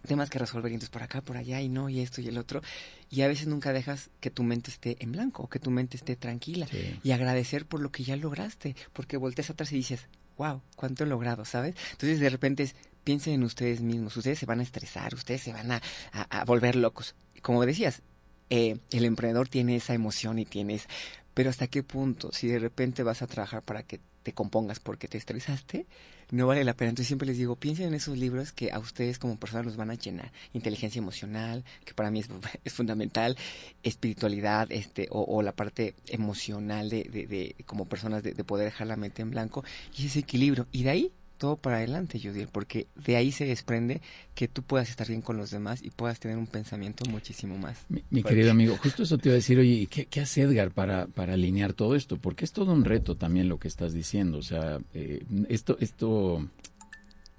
temas 0.01 0.31
que 0.31 0.39
resolver 0.39 0.71
y 0.71 0.75
entonces 0.75 0.91
por 0.91 1.03
acá, 1.03 1.21
por 1.21 1.37
allá 1.37 1.61
y 1.61 1.69
no, 1.69 1.89
y 1.89 2.01
esto 2.01 2.21
y 2.21 2.29
el 2.29 2.39
otro. 2.39 2.63
Y 3.11 3.23
a 3.23 3.29
veces 3.29 3.47
nunca 3.47 3.73
dejas 3.73 4.11
que 4.21 4.31
tu 4.31 4.43
mente 4.43 4.71
esté 4.71 4.97
en 5.01 5.13
blanco 5.13 5.45
o 5.45 5.49
que 5.49 5.59
tu 5.59 5.71
mente 5.71 5.97
esté 5.97 6.17
tranquila 6.17 6.67
sí. 6.67 6.99
y 7.03 7.11
agradecer 7.13 7.67
por 7.67 7.81
lo 7.81 7.91
que 7.91 8.05
ya 8.05 8.17
lograste, 8.17 8.77
porque 8.93 9.17
volteas 9.17 9.51
atrás 9.51 9.73
y 9.73 9.77
dices, 9.77 10.09
wow, 10.39 10.63
cuánto 10.75 11.05
he 11.05 11.07
logrado, 11.07 11.45
¿sabes? 11.45 11.75
Entonces 11.93 12.21
de 12.21 12.31
repente 12.31 12.63
es, 12.63 12.77
piensen 13.05 13.35
en 13.35 13.43
ustedes 13.45 13.81
mismos, 13.81 14.17
ustedes 14.17 14.39
se 14.39 14.47
van 14.47 14.61
a 14.61 14.63
estresar, 14.63 15.15
ustedes 15.15 15.43
se 15.43 15.53
van 15.53 15.73
a, 15.73 15.83
a, 16.13 16.41
a 16.41 16.45
volver 16.45 16.77
locos. 16.77 17.15
Como 17.43 17.65
decías, 17.65 18.03
eh, 18.51 18.79
el 18.91 19.05
emprendedor 19.05 19.49
tiene 19.49 19.77
esa 19.77 19.95
emoción 19.95 20.39
y 20.39 20.45
tienes, 20.45 20.87
pero 21.35 21.51
hasta 21.51 21.67
qué 21.67 21.83
punto, 21.83 22.31
si 22.33 22.47
de 22.47 22.59
repente 22.59 23.03
vas 23.03 23.23
a 23.23 23.27
trabajar 23.27 23.63
para 23.63 23.83
que 23.83 24.01
te 24.23 24.33
compongas 24.33 24.81
porque 24.81 25.09
te 25.09 25.19
estresaste, 25.19 25.87
no 26.31 26.47
vale 26.47 26.65
la 26.65 26.75
pena. 26.75 26.91
Entonces 26.91 27.09
siempre 27.09 27.27
les 27.27 27.39
digo, 27.39 27.57
piensen 27.57 27.89
en 27.89 27.95
esos 27.95 28.17
libros 28.19 28.53
que 28.53 28.73
a 28.73 28.79
ustedes 28.79 29.19
como 29.19 29.39
personas 29.39 29.67
los 29.67 29.77
van 29.77 29.91
a 29.91 29.95
llenar. 29.95 30.33
Inteligencia 30.53 30.99
emocional, 30.99 31.65
que 31.85 31.95
para 31.95 32.11
mí 32.11 32.21
es, 32.21 32.29
es 32.65 32.73
fundamental, 32.73 33.37
espiritualidad, 33.83 34.71
este, 34.71 35.09
o, 35.11 35.23
o, 35.23 35.43
la 35.43 35.53
parte 35.53 35.95
emocional 36.09 36.89
de, 36.91 37.05
de, 37.05 37.27
de 37.27 37.57
como 37.65 37.87
personas 37.87 38.23
de, 38.23 38.33
de, 38.33 38.45
poder 38.45 38.67
dejar 38.67 38.87
la 38.87 38.97
mente 38.97 39.23
en 39.23 39.31
blanco, 39.31 39.65
y 39.97 40.07
ese 40.07 40.21
equilibrio. 40.21 40.67
Y 40.73 40.83
de 40.83 40.91
ahí 40.91 41.13
todo 41.37 41.57
para 41.57 41.77
adelante, 41.77 42.19
Judiel, 42.19 42.49
porque 42.51 42.87
de 42.97 43.17
ahí 43.17 43.33
se 43.33 43.45
desprende 43.45 44.01
que 44.35 44.49
tú 44.49 44.63
puedas 44.63 44.91
estar 44.91 45.07
bien 45.09 45.23
con 45.23 45.37
los 45.37 45.51
demás 45.51 45.83
y 45.83 45.91
puedas 45.91 46.19
tener 46.21 46.37
un 46.37 46.47
pensamiento 46.47 47.05
muchísimo 47.09 47.57
más. 47.59 47.79
Mi, 47.89 48.03
mi 48.11 48.23
querido 48.23 48.51
amigo, 48.51 48.77
justo 48.77 49.03
eso 49.03 49.19
te 49.19 49.29
iba 49.29 49.35
a 49.35 49.37
decir, 49.37 49.59
oye, 49.59 49.87
¿qué, 49.91 50.07
qué 50.07 50.21
hace 50.21 50.43
Edgar 50.43 50.71
para, 50.71 51.07
para 51.07 51.35
alinear 51.35 51.73
todo 51.73 51.95
esto? 51.95 52.17
Porque 52.17 52.45
es 52.45 52.53
todo 52.53 52.73
un 52.73 52.85
reto 52.85 53.17
también 53.17 53.49
lo 53.49 53.59
que 53.59 53.69
estás 53.69 53.93
diciendo. 53.93 54.39
O 54.39 54.43
sea, 54.43 54.81
eh, 54.95 55.25
esto, 55.49 55.77
esto, 55.81 56.49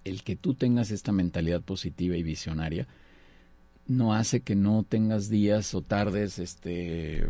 el 0.04 0.24
que 0.24 0.36
tú 0.36 0.54
tengas 0.54 0.92
esta 0.92 1.12
mentalidad 1.12 1.62
positiva 1.62 2.16
y 2.16 2.24
visionaria, 2.24 2.88
no 3.88 4.14
hace 4.14 4.42
que 4.42 4.56
no 4.56 4.86
tengas 4.88 5.30
días 5.30 5.74
o 5.74 5.82
tardes 5.82 6.40
este 6.40 7.30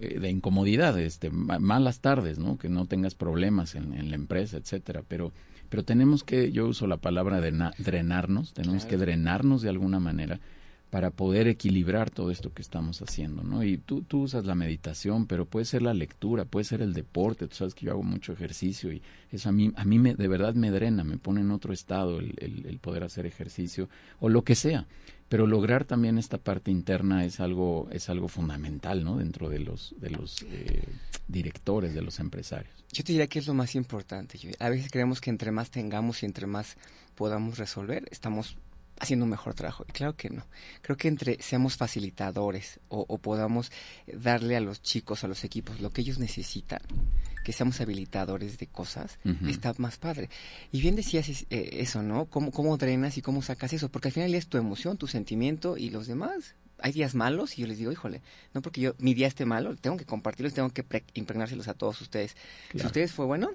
de 0.00 0.30
incomodidad, 0.30 0.98
este 0.98 1.30
malas 1.30 2.00
tardes, 2.00 2.38
¿no? 2.38 2.58
Que 2.58 2.68
no 2.68 2.86
tengas 2.86 3.14
problemas 3.14 3.74
en, 3.74 3.94
en 3.94 4.10
la 4.10 4.16
empresa, 4.16 4.58
etcétera, 4.58 5.02
pero 5.06 5.32
pero 5.74 5.84
tenemos 5.84 6.22
que, 6.22 6.52
yo 6.52 6.68
uso 6.68 6.86
la 6.86 6.98
palabra 6.98 7.40
de 7.40 7.50
drenarnos, 7.78 8.52
tenemos 8.52 8.84
claro. 8.84 8.90
que 8.90 9.04
drenarnos 9.04 9.60
de 9.60 9.70
alguna 9.70 9.98
manera 9.98 10.38
para 10.88 11.10
poder 11.10 11.48
equilibrar 11.48 12.10
todo 12.10 12.30
esto 12.30 12.52
que 12.52 12.62
estamos 12.62 13.02
haciendo, 13.02 13.42
¿no? 13.42 13.64
Y 13.64 13.78
tú, 13.78 14.02
tú 14.02 14.20
usas 14.22 14.44
la 14.44 14.54
meditación, 14.54 15.26
pero 15.26 15.46
puede 15.46 15.64
ser 15.64 15.82
la 15.82 15.92
lectura, 15.92 16.44
puede 16.44 16.62
ser 16.62 16.80
el 16.80 16.94
deporte, 16.94 17.48
tú 17.48 17.56
sabes 17.56 17.74
que 17.74 17.86
yo 17.86 17.90
hago 17.90 18.04
mucho 18.04 18.32
ejercicio 18.32 18.92
y 18.92 19.02
eso 19.32 19.48
a 19.48 19.52
mí, 19.52 19.72
a 19.74 19.84
mí 19.84 19.98
me, 19.98 20.14
de 20.14 20.28
verdad 20.28 20.54
me 20.54 20.70
drena, 20.70 21.02
me 21.02 21.18
pone 21.18 21.40
en 21.40 21.50
otro 21.50 21.72
estado 21.72 22.20
el, 22.20 22.34
el, 22.36 22.66
el 22.66 22.78
poder 22.78 23.02
hacer 23.02 23.26
ejercicio 23.26 23.88
o 24.20 24.28
lo 24.28 24.44
que 24.44 24.54
sea 24.54 24.86
pero 25.28 25.46
lograr 25.46 25.84
también 25.84 26.18
esta 26.18 26.38
parte 26.38 26.70
interna 26.70 27.24
es 27.24 27.40
algo 27.40 27.88
es 27.90 28.08
algo 28.08 28.28
fundamental 28.28 29.04
no 29.04 29.16
dentro 29.16 29.48
de 29.48 29.58
los 29.58 29.94
de 29.98 30.10
los 30.10 30.42
eh, 30.42 30.84
directores 31.28 31.94
de 31.94 32.02
los 32.02 32.20
empresarios. 32.20 32.72
Yo 32.92 33.02
te 33.02 33.12
diría 33.12 33.26
que 33.26 33.38
es 33.38 33.46
lo 33.46 33.54
más 33.54 33.74
importante 33.74 34.38
a 34.58 34.68
veces 34.68 34.90
creemos 34.90 35.20
que 35.20 35.30
entre 35.30 35.50
más 35.50 35.70
tengamos 35.70 36.22
y 36.22 36.26
entre 36.26 36.46
más 36.46 36.76
podamos 37.14 37.58
resolver 37.58 38.06
estamos 38.10 38.56
haciendo 38.98 39.24
un 39.24 39.30
mejor 39.30 39.54
trabajo. 39.54 39.84
Y 39.88 39.92
claro 39.92 40.16
que 40.16 40.30
no. 40.30 40.46
Creo 40.82 40.96
que 40.96 41.08
entre 41.08 41.42
seamos 41.42 41.76
facilitadores 41.76 42.80
o, 42.88 43.04
o, 43.08 43.18
podamos 43.18 43.70
darle 44.06 44.56
a 44.56 44.60
los 44.60 44.82
chicos, 44.82 45.24
a 45.24 45.28
los 45.28 45.44
equipos, 45.44 45.80
lo 45.80 45.90
que 45.90 46.02
ellos 46.02 46.18
necesitan, 46.18 46.80
que 47.44 47.52
seamos 47.52 47.80
habilitadores 47.80 48.58
de 48.58 48.66
cosas, 48.66 49.18
uh 49.24 49.30
-huh. 49.30 49.50
está 49.50 49.74
más 49.78 49.96
padre. 49.98 50.30
Y 50.72 50.80
bien 50.80 50.96
decías 50.96 51.28
eh, 51.28 51.44
eso, 51.50 52.02
¿no? 52.02 52.26
¿Cómo, 52.26 52.50
¿Cómo 52.52 52.76
drenas 52.76 53.18
y 53.18 53.22
cómo 53.22 53.42
sacas 53.42 53.72
eso? 53.72 53.88
Porque 53.90 54.08
al 54.08 54.14
final 54.14 54.34
es 54.34 54.46
tu 54.46 54.58
emoción, 54.58 54.96
tu 54.96 55.06
sentimiento 55.06 55.76
y 55.76 55.90
los 55.90 56.06
demás. 56.06 56.54
Hay 56.78 56.92
días 56.92 57.14
malos 57.14 57.56
y 57.56 57.62
yo 57.62 57.66
les 57.68 57.78
digo, 57.78 57.92
híjole, 57.92 58.20
no 58.52 58.60
porque 58.60 58.80
yo 58.80 58.94
mi 58.98 59.14
día 59.14 59.28
esté 59.28 59.46
malo, 59.46 59.76
tengo 59.76 59.96
que 59.96 60.04
compartirlos, 60.04 60.54
tengo 60.54 60.70
que 60.70 60.84
impregnárselos 61.14 61.68
a 61.68 61.74
todos 61.74 62.00
ustedes. 62.00 62.34
Claro. 62.70 62.80
Si 62.80 62.86
ustedes 62.86 63.12
fue 63.12 63.26
bueno, 63.26 63.50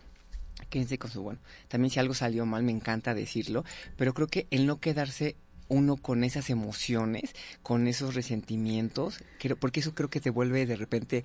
quédense 0.70 0.98
con 0.98 1.12
su 1.12 1.22
bueno. 1.22 1.40
También 1.68 1.92
si 1.92 2.00
algo 2.00 2.14
salió 2.14 2.46
mal, 2.46 2.64
me 2.64 2.72
encanta 2.72 3.14
decirlo, 3.14 3.64
pero 3.98 4.14
creo 4.14 4.28
que 4.28 4.48
el 4.52 4.66
no 4.66 4.80
quedarse 4.80 5.36
uno 5.70 5.98
con 5.98 6.24
esas 6.24 6.50
emociones, 6.50 7.36
con 7.62 7.88
esos 7.88 8.16
resentimientos, 8.16 9.20
creo, 9.40 9.56
porque 9.56 9.80
eso 9.80 9.94
creo 9.94 10.10
que 10.10 10.20
te 10.20 10.32
vuelve 10.32 10.66
de 10.66 10.76
repente 10.76 11.24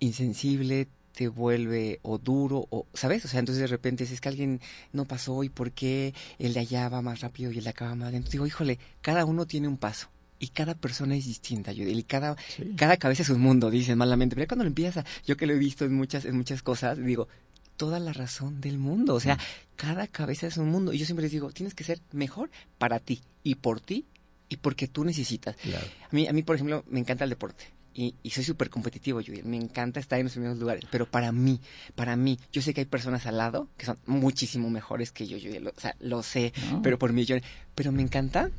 insensible, 0.00 0.88
te 1.14 1.28
vuelve 1.28 2.00
o 2.02 2.18
duro, 2.18 2.66
o, 2.70 2.86
¿sabes? 2.92 3.24
O 3.24 3.28
sea, 3.28 3.40
entonces 3.40 3.62
de 3.62 3.68
repente 3.68 4.04
es 4.04 4.20
que 4.20 4.28
alguien 4.28 4.60
no 4.92 5.04
pasó 5.04 5.44
y 5.44 5.48
por 5.48 5.70
qué 5.70 6.12
el 6.38 6.52
de 6.54 6.60
allá 6.60 6.88
va 6.88 7.00
más 7.02 7.20
rápido 7.20 7.52
y 7.52 7.58
el 7.58 7.64
de 7.64 7.70
acá 7.70 7.86
va 7.86 7.94
más 7.94 8.12
lento. 8.12 8.30
Digo, 8.30 8.46
híjole, 8.46 8.78
cada 9.00 9.24
uno 9.24 9.46
tiene 9.46 9.68
un 9.68 9.78
paso 9.78 10.08
y 10.40 10.48
cada 10.48 10.74
persona 10.74 11.14
es 11.16 11.24
distinta, 11.24 11.72
y 11.72 12.02
cada, 12.02 12.36
sí. 12.54 12.74
cada 12.76 12.96
cabeza 12.96 13.22
es 13.22 13.30
un 13.30 13.40
mundo, 13.40 13.70
dicen 13.70 13.96
malamente, 13.96 14.34
pero 14.34 14.48
cuando 14.48 14.64
lo 14.64 14.68
empiezas 14.68 15.04
a, 15.04 15.08
yo 15.24 15.36
que 15.36 15.46
lo 15.46 15.54
he 15.54 15.58
visto 15.58 15.84
en 15.84 15.94
muchas, 15.94 16.24
en 16.24 16.36
muchas 16.36 16.62
cosas, 16.62 16.98
digo, 16.98 17.28
toda 17.76 17.98
la 17.98 18.12
razón 18.12 18.60
del 18.60 18.78
mundo. 18.78 19.14
O 19.14 19.20
sea, 19.20 19.36
mm. 19.36 19.40
cada 19.76 20.06
cabeza 20.06 20.46
es 20.46 20.56
un 20.56 20.68
mundo. 20.68 20.92
Y 20.92 20.98
yo 20.98 21.06
siempre 21.06 21.24
les 21.24 21.32
digo, 21.32 21.50
tienes 21.50 21.74
que 21.74 21.84
ser 21.84 22.00
mejor 22.12 22.50
para 22.78 23.00
ti 23.00 23.22
y 23.42 23.56
por 23.56 23.80
ti 23.80 24.06
y 24.48 24.56
porque 24.56 24.88
tú 24.88 25.04
necesitas. 25.04 25.56
Claro. 25.56 25.86
A, 26.10 26.14
mí, 26.14 26.28
a 26.28 26.32
mí, 26.32 26.42
por 26.42 26.56
ejemplo, 26.56 26.84
me 26.88 27.00
encanta 27.00 27.24
el 27.24 27.30
deporte. 27.30 27.64
Y, 27.96 28.16
y 28.24 28.30
soy 28.30 28.42
súper 28.42 28.70
competitivo, 28.70 29.20
yo 29.20 29.32
me 29.44 29.56
encanta 29.56 30.00
estar 30.00 30.18
en 30.18 30.24
los 30.24 30.32
primeros 30.32 30.58
lugares, 30.58 30.82
pero 30.90 31.06
para 31.08 31.30
mí, 31.30 31.60
para 31.94 32.16
mí, 32.16 32.40
yo 32.52 32.60
sé 32.60 32.74
que 32.74 32.80
hay 32.80 32.86
personas 32.86 33.24
al 33.26 33.36
lado 33.36 33.68
que 33.76 33.86
son 33.86 33.98
muchísimo 34.06 34.68
mejores 34.68 35.12
que 35.12 35.28
yo, 35.28 35.36
yo 35.36 35.60
lo, 35.60 35.70
o 35.70 35.80
sea, 35.80 35.94
lo 36.00 36.24
sé, 36.24 36.52
no. 36.72 36.82
pero 36.82 36.98
por 36.98 37.12
millones, 37.12 37.44
pero 37.76 37.92
me 37.92 38.02
encanta 38.02 38.50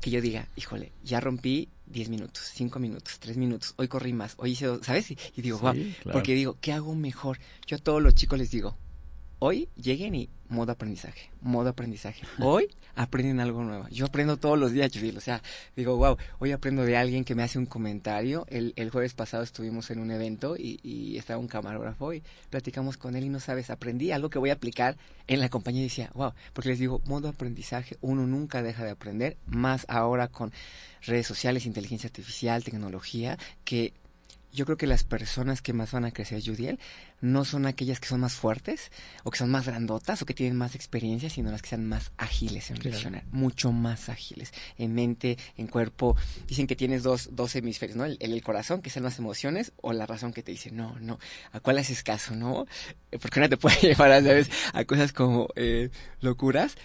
que 0.00 0.10
yo 0.10 0.20
diga, 0.20 0.48
híjole, 0.56 0.92
ya 1.02 1.20
rompí 1.20 1.68
10 1.86 2.08
minutos, 2.08 2.50
5 2.54 2.78
minutos, 2.78 3.18
3 3.20 3.36
minutos, 3.36 3.74
hoy 3.76 3.88
corrí 3.88 4.12
más, 4.12 4.34
hoy 4.38 4.52
hice, 4.52 4.82
¿sabes? 4.82 5.10
Y, 5.10 5.18
y 5.36 5.42
digo, 5.42 5.58
sí, 5.58 5.62
wow, 5.62 5.72
claro. 5.72 6.12
porque 6.12 6.34
digo, 6.34 6.56
¿qué 6.60 6.72
hago 6.72 6.94
mejor? 6.94 7.38
Yo 7.66 7.76
a 7.76 7.80
todos 7.80 8.02
los 8.02 8.14
chicos 8.14 8.38
les 8.38 8.50
digo, 8.50 8.76
hoy 9.40 9.68
lleguen 9.74 10.14
y 10.14 10.28
modo 10.48 10.72
aprendizaje, 10.72 11.30
modo 11.40 11.70
aprendizaje. 11.70 12.22
Hoy 12.40 12.68
aprenden 12.94 13.40
algo 13.40 13.62
nuevo. 13.62 13.86
Yo 13.88 14.06
aprendo 14.06 14.36
todos 14.36 14.58
los 14.58 14.72
días, 14.72 14.92
Judith. 14.92 15.16
O 15.16 15.20
sea, 15.20 15.42
digo, 15.76 15.96
wow, 15.96 16.16
hoy 16.38 16.52
aprendo 16.52 16.84
de 16.84 16.96
alguien 16.96 17.24
que 17.24 17.34
me 17.34 17.42
hace 17.42 17.58
un 17.58 17.66
comentario. 17.66 18.46
El, 18.48 18.72
el 18.76 18.90
jueves 18.90 19.14
pasado 19.14 19.42
estuvimos 19.42 19.90
en 19.90 20.00
un 20.00 20.10
evento 20.10 20.56
y, 20.56 20.78
y, 20.82 21.16
estaba 21.16 21.38
un 21.38 21.48
camarógrafo 21.48 22.12
y 22.12 22.22
platicamos 22.50 22.96
con 22.96 23.16
él 23.16 23.24
y 23.24 23.28
no 23.28 23.40
sabes, 23.40 23.70
aprendí 23.70 24.12
algo 24.12 24.28
que 24.28 24.38
voy 24.38 24.50
a 24.50 24.54
aplicar 24.54 24.96
en 25.26 25.40
la 25.40 25.48
compañía 25.48 25.80
y 25.80 25.84
decía, 25.84 26.10
wow, 26.14 26.32
porque 26.52 26.70
les 26.70 26.78
digo, 26.78 27.00
modo 27.06 27.28
aprendizaje, 27.28 27.96
uno 28.00 28.26
nunca 28.26 28.62
deja 28.62 28.84
de 28.84 28.90
aprender, 28.90 29.36
más 29.46 29.86
ahora 29.88 30.28
con 30.28 30.52
redes 31.02 31.26
sociales, 31.26 31.66
inteligencia 31.66 32.08
artificial, 32.08 32.64
tecnología, 32.64 33.38
que 33.64 33.94
yo 34.52 34.64
creo 34.64 34.76
que 34.76 34.86
las 34.86 35.04
personas 35.04 35.62
que 35.62 35.72
más 35.72 35.92
van 35.92 36.04
a 36.04 36.10
crecer, 36.10 36.42
Judiel, 36.44 36.78
no 37.20 37.44
son 37.44 37.66
aquellas 37.66 38.00
que 38.00 38.08
son 38.08 38.20
más 38.20 38.34
fuertes 38.34 38.90
o 39.24 39.30
que 39.30 39.38
son 39.38 39.50
más 39.50 39.66
grandotas 39.66 40.22
o 40.22 40.26
que 40.26 40.34
tienen 40.34 40.56
más 40.56 40.74
experiencia, 40.74 41.30
sino 41.30 41.50
las 41.50 41.62
que 41.62 41.68
sean 41.68 41.86
más 41.86 42.12
ágiles 42.16 42.70
en 42.70 42.78
claro. 42.78 43.22
mucho 43.30 43.72
más 43.72 44.08
ágiles, 44.08 44.52
en 44.78 44.94
mente, 44.94 45.38
en 45.56 45.66
cuerpo. 45.66 46.16
Dicen 46.46 46.66
que 46.66 46.76
tienes 46.76 47.02
dos, 47.02 47.30
dos 47.32 47.54
hemisferios, 47.54 47.96
¿no? 47.96 48.04
El, 48.04 48.16
el, 48.20 48.42
corazón, 48.42 48.82
que 48.82 48.90
son 48.90 49.02
las 49.02 49.18
emociones, 49.18 49.72
o 49.76 49.92
la 49.92 50.06
razón 50.06 50.32
que 50.32 50.42
te 50.42 50.52
dice, 50.52 50.70
no, 50.70 50.96
no, 51.00 51.18
¿a 51.52 51.60
cuál 51.60 51.78
haces 51.78 52.02
caso, 52.02 52.34
no? 52.34 52.66
Porque 53.20 53.38
una 53.38 53.48
te 53.48 53.56
puede 53.56 53.76
llevar 53.80 54.12
a, 54.12 54.22
¿sabes? 54.22 54.50
a 54.72 54.84
cosas 54.84 55.12
como 55.12 55.48
eh, 55.56 55.90
locuras, 56.20 56.76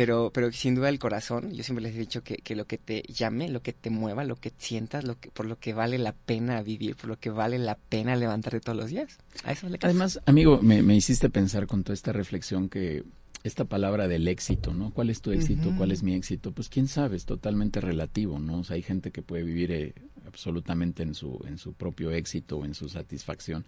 pero, 0.00 0.30
pero 0.32 0.50
sin 0.50 0.74
duda 0.74 0.88
el 0.88 0.98
corazón, 0.98 1.52
yo 1.52 1.62
siempre 1.62 1.82
les 1.82 1.94
he 1.94 1.98
dicho 1.98 2.24
que, 2.24 2.36
que, 2.36 2.56
lo 2.56 2.64
que 2.64 2.78
te 2.78 3.02
llame, 3.02 3.50
lo 3.50 3.60
que 3.60 3.74
te 3.74 3.90
mueva, 3.90 4.24
lo 4.24 4.36
que 4.36 4.50
sientas, 4.56 5.04
lo 5.04 5.20
que, 5.20 5.30
por 5.30 5.44
lo 5.44 5.58
que 5.58 5.74
vale 5.74 5.98
la 5.98 6.14
pena 6.14 6.62
vivir, 6.62 6.96
por 6.96 7.10
lo 7.10 7.18
que 7.18 7.28
vale 7.28 7.58
la 7.58 7.74
pena 7.74 8.16
levantarte 8.16 8.60
todos 8.60 8.78
los 8.78 8.88
días. 8.88 9.18
A 9.44 9.52
eso 9.52 9.68
le 9.68 9.78
Además, 9.82 10.18
amigo, 10.24 10.58
me, 10.62 10.82
me, 10.82 10.96
hiciste 10.96 11.28
pensar 11.28 11.66
con 11.66 11.84
toda 11.84 11.92
esta 11.92 12.14
reflexión 12.14 12.70
que 12.70 13.04
esta 13.44 13.66
palabra 13.66 14.08
del 14.08 14.26
éxito, 14.26 14.72
¿no? 14.72 14.90
¿Cuál 14.90 15.10
es 15.10 15.20
tu 15.20 15.32
éxito? 15.32 15.68
Uh 15.68 15.72
-huh. 15.72 15.76
¿Cuál 15.76 15.92
es 15.92 16.02
mi 16.02 16.14
éxito? 16.14 16.52
Pues 16.52 16.70
quién 16.70 16.88
sabe, 16.88 17.18
es 17.18 17.26
totalmente 17.26 17.82
relativo, 17.82 18.38
¿no? 18.38 18.60
O 18.60 18.64
sea, 18.64 18.76
hay 18.76 18.82
gente 18.82 19.10
que 19.10 19.20
puede 19.20 19.42
vivir 19.42 19.70
eh, 19.70 19.92
absolutamente 20.26 21.02
en 21.02 21.12
su, 21.12 21.44
en 21.46 21.58
su 21.58 21.74
propio 21.74 22.10
éxito 22.10 22.56
o 22.56 22.64
en 22.64 22.72
su 22.72 22.88
satisfacción. 22.88 23.66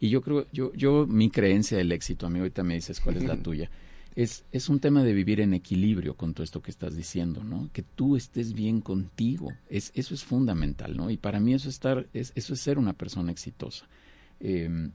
Y 0.00 0.08
yo 0.08 0.22
creo, 0.22 0.46
yo, 0.50 0.72
yo, 0.72 1.06
mi 1.06 1.28
creencia 1.28 1.76
del 1.76 1.92
éxito, 1.92 2.24
amigo, 2.24 2.44
ahorita 2.44 2.62
me 2.62 2.72
dices 2.72 3.00
cuál 3.00 3.18
es 3.18 3.24
la 3.24 3.36
tuya 3.42 3.70
es, 4.16 4.44
es 4.52 4.68
un 4.68 4.80
tema 4.80 5.02
de 5.02 5.12
vivir 5.12 5.40
en 5.40 5.54
equilibrio 5.54 6.16
con 6.16 6.34
todo 6.34 6.44
esto 6.44 6.62
que 6.62 6.70
estás 6.70 6.96
diciendo, 6.96 7.42
¿no? 7.42 7.70
Que 7.72 7.82
tú 7.82 8.16
estés 8.16 8.52
bien 8.52 8.80
contigo. 8.80 9.52
Es, 9.68 9.90
eso 9.94 10.14
es 10.14 10.24
fundamental, 10.24 10.96
¿no? 10.96 11.10
Y 11.10 11.16
para 11.16 11.40
mí 11.40 11.54
eso, 11.54 11.68
estar, 11.68 12.06
es, 12.12 12.32
eso 12.34 12.54
es 12.54 12.60
ser 12.60 12.78
una 12.78 12.92
persona 12.92 13.32
exitosa. 13.32 13.86
Eh, 14.40 14.90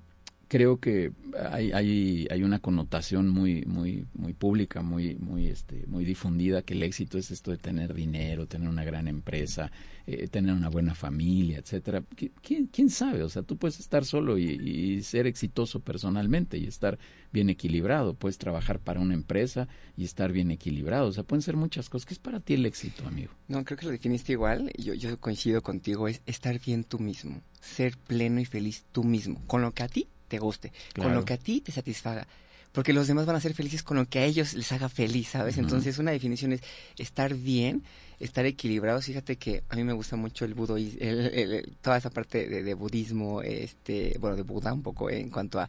creo 0.50 0.80
que 0.80 1.12
hay, 1.52 1.72
hay, 1.72 2.28
hay 2.30 2.44
una 2.44 2.60
connotación 2.60 3.30
muy, 3.30 3.62
muy, 3.66 4.08
muy 4.14 4.34
pública, 4.34 4.82
muy, 4.82 5.16
muy, 5.16 5.48
este, 5.48 5.86
muy 5.88 6.04
difundida 6.04 6.64
que 6.64 6.74
el 6.74 6.82
éxito 6.82 7.20
es 7.20 7.30
esto 7.30 7.52
de 7.52 7.58
tener 7.58 7.94
dinero, 7.94 8.48
tener 8.48 8.68
una 8.68 8.84
gran 8.84 9.08
empresa, 9.08 9.72
eh, 10.08 10.28
tener 10.28 10.56
una 10.56 10.70
buena 10.70 10.96
familia, 10.96 11.60
etcétera. 11.60 12.04
¿Quién, 12.42 12.66
¿Quién, 12.66 12.90
sabe? 12.90 13.22
O 13.22 13.30
sea, 13.30 13.44
tú 13.44 13.58
puedes 13.58 13.80
estar 13.80 14.04
solo 14.06 14.40
y, 14.40 14.50
y, 14.50 15.04
ser 15.04 15.28
exitoso 15.28 15.82
personalmente 15.82 16.58
y 16.58 16.66
estar 16.66 16.98
bien 17.32 17.52
equilibrado. 17.52 18.16
Puedes 18.16 18.40
trabajar 18.40 18.80
para 18.80 19.00
una 19.00 19.14
empresa 19.14 19.68
y 19.96 20.04
estar 20.04 20.32
bien 20.32 20.50
equilibrado. 20.50 21.08
O 21.10 21.12
sea, 21.12 21.24
pueden 21.24 21.44
ser 21.44 21.58
muchas 21.58 21.90
cosas. 21.90 22.08
¿Qué 22.08 22.16
es 22.16 22.20
para 22.20 22.40
ti 22.40 22.56
el 22.56 22.66
éxito, 22.66 23.08
amigo? 23.08 23.32
No, 23.48 23.64
creo 23.64 23.78
que 23.78 23.86
lo 23.86 23.92
definiste 23.92 24.32
igual. 24.32 24.72
Yo, 24.80 24.96
yo 24.96 25.20
coincido 25.20 25.62
contigo. 25.62 26.08
Es 26.08 26.24
estar 26.26 26.60
bien 26.60 26.84
tú 26.84 26.98
mismo, 26.98 27.40
ser 27.62 27.96
pleno 27.98 28.40
y 28.40 28.46
feliz 28.46 28.86
tú 28.92 29.04
mismo, 29.04 29.44
con 29.46 29.62
lo 29.62 29.74
que 29.74 29.84
a 29.84 29.88
ti 29.88 30.08
te 30.30 30.40
guste, 30.40 30.72
claro. 30.94 31.10
con 31.10 31.16
lo 31.18 31.26
que 31.26 31.34
a 31.34 31.38
ti 31.38 31.60
te 31.60 31.74
satisfaga. 31.74 32.26
Porque 32.72 32.94
los 32.94 33.08
demás 33.08 33.26
van 33.26 33.36
a 33.36 33.40
ser 33.42 33.56
felices 33.56 33.82
con 33.82 33.98
lo 33.98 34.06
que 34.06 34.20
a 34.20 34.26
ellos 34.26 34.54
les 34.54 34.72
haga 34.72 34.90
feliz, 34.90 35.30
¿sabes? 35.30 35.56
Uh 35.56 35.58
-huh. 35.58 35.64
Entonces, 35.64 35.98
una 35.98 36.12
definición 36.12 36.54
es 36.54 36.62
estar 36.98 37.34
bien, 37.34 37.82
estar 38.20 38.46
equilibrados. 38.46 39.06
Fíjate 39.06 39.38
que 39.38 39.64
a 39.70 39.76
mí 39.76 39.84
me 39.84 39.94
gusta 39.94 40.16
mucho 40.16 40.46
el 40.46 40.54
budoísmo, 40.54 41.00
el, 41.02 41.20
el, 41.34 41.52
el, 41.54 41.78
toda 41.82 41.98
esa 41.98 42.12
parte 42.12 42.48
de, 42.48 42.62
de, 42.64 42.74
budismo, 42.76 43.42
este, 43.42 44.16
bueno, 44.20 44.36
de 44.36 44.44
Buda 44.44 44.72
un 44.72 44.84
poco, 44.84 45.10
eh, 45.10 45.20
en 45.20 45.32
cuanto 45.32 45.60
a 45.60 45.68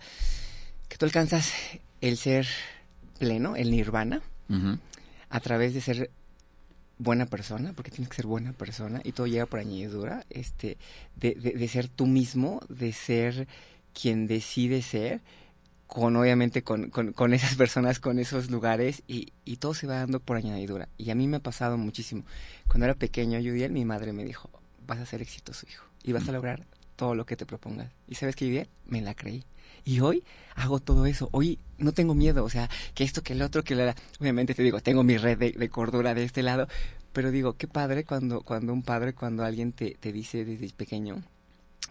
que 0.88 0.96
tú 0.98 1.06
alcanzas 1.06 1.52
el 2.02 2.18
ser 2.18 2.46
pleno, 3.18 3.56
el 3.56 3.70
nirvana, 3.70 4.20
uh 4.50 4.54
-huh. 4.54 4.78
a 5.30 5.40
través 5.40 5.72
de 5.72 5.80
ser 5.80 6.10
buena 6.98 7.24
persona, 7.24 7.72
porque 7.72 7.90
tienes 7.90 8.10
que 8.10 8.16
ser 8.16 8.26
buena 8.26 8.52
persona, 8.52 9.00
y 9.04 9.12
todo 9.12 9.26
llega 9.26 9.46
por 9.46 9.60
añadidura, 9.60 10.26
este, 10.28 10.76
de, 11.16 11.34
de, 11.34 11.52
de 11.52 11.68
ser 11.68 11.88
tú 11.88 12.06
mismo, 12.06 12.60
de 12.68 12.92
ser 12.92 13.48
quien 13.92 14.26
decide 14.26 14.82
ser, 14.82 15.20
con 15.86 16.16
obviamente 16.16 16.62
con, 16.62 16.90
con, 16.90 17.12
con, 17.12 17.34
esas 17.34 17.54
personas, 17.56 17.98
con 18.00 18.18
esos 18.18 18.50
lugares, 18.50 19.02
y, 19.08 19.32
y, 19.44 19.56
todo 19.56 19.74
se 19.74 19.86
va 19.86 19.96
dando 19.96 20.20
por 20.20 20.36
añadidura. 20.36 20.88
Y 20.96 21.10
a 21.10 21.14
mí 21.14 21.26
me 21.26 21.38
ha 21.38 21.40
pasado 21.40 21.76
muchísimo. 21.76 22.24
Cuando 22.68 22.86
era 22.86 22.94
pequeño, 22.94 23.38
Judiel, 23.38 23.72
mi 23.72 23.84
madre 23.84 24.12
me 24.12 24.24
dijo, 24.24 24.50
vas 24.86 25.00
a 25.00 25.06
ser 25.06 25.20
exitoso, 25.22 25.66
hijo, 25.68 25.86
y 26.02 26.12
vas 26.12 26.28
a 26.28 26.32
lograr 26.32 26.66
todo 26.96 27.14
lo 27.14 27.26
que 27.26 27.36
te 27.36 27.46
propongas. 27.46 27.90
¿Y 28.06 28.14
sabes 28.14 28.36
qué, 28.36 28.46
Judiel? 28.46 28.68
Me 28.86 29.00
la 29.00 29.14
creí. 29.14 29.44
Y 29.84 30.00
hoy 30.00 30.22
hago 30.54 30.80
todo 30.80 31.06
eso. 31.06 31.28
Hoy 31.32 31.58
no 31.78 31.92
tengo 31.92 32.14
miedo, 32.14 32.44
o 32.44 32.50
sea, 32.50 32.68
que 32.94 33.04
esto, 33.04 33.22
que 33.22 33.32
el 33.32 33.42
otro, 33.42 33.64
que 33.64 33.74
la... 33.74 33.94
Obviamente 34.20 34.54
te 34.54 34.62
digo, 34.62 34.80
tengo 34.80 35.02
mi 35.02 35.16
red 35.16 35.38
de, 35.38 35.52
de 35.52 35.68
cordura 35.70 36.14
de 36.14 36.24
este 36.24 36.42
lado, 36.42 36.68
pero 37.12 37.30
digo, 37.30 37.56
qué 37.56 37.66
padre 37.66 38.04
cuando, 38.04 38.42
cuando 38.42 38.72
un 38.72 38.82
padre, 38.82 39.14
cuando 39.14 39.44
alguien 39.44 39.72
te, 39.72 39.96
te 39.98 40.12
dice 40.12 40.44
desde 40.44 40.70
pequeño, 40.74 41.22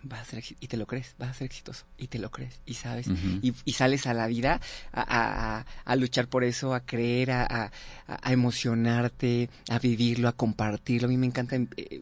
vas 0.04 0.22
a 0.22 0.26
ser 0.26 0.44
y 0.60 0.68
te 0.68 0.78
lo 0.78 0.86
crees, 0.86 1.16
vas 1.18 1.30
a 1.30 1.34
ser 1.34 1.46
exitoso 1.46 1.86
y 1.98 2.08
te 2.08 2.20
lo 2.20 2.32
crees 2.32 2.62
y 2.66 2.76
sabes 2.76 3.08
uh 3.08 3.14
-huh. 3.14 3.40
y, 3.42 3.54
y, 3.66 3.74
sales 3.74 4.08
a 4.08 4.14
la 4.14 4.28
vida 4.28 4.62
a, 4.92 5.02
a, 5.02 5.66
a, 5.86 5.96
luchar 5.96 6.28
por 6.28 6.44
eso, 6.44 6.74
a 6.74 6.82
creer, 6.82 7.32
a, 7.32 7.72
a, 8.08 8.32
emocionarte, 8.32 9.50
a 9.70 9.80
vivirlo, 9.80 10.28
a 10.28 10.34
compartirlo. 10.34 11.08
A 11.08 11.10
mí 11.10 11.18
me 11.18 11.26
encanta 11.26 11.56
eh, 11.56 12.02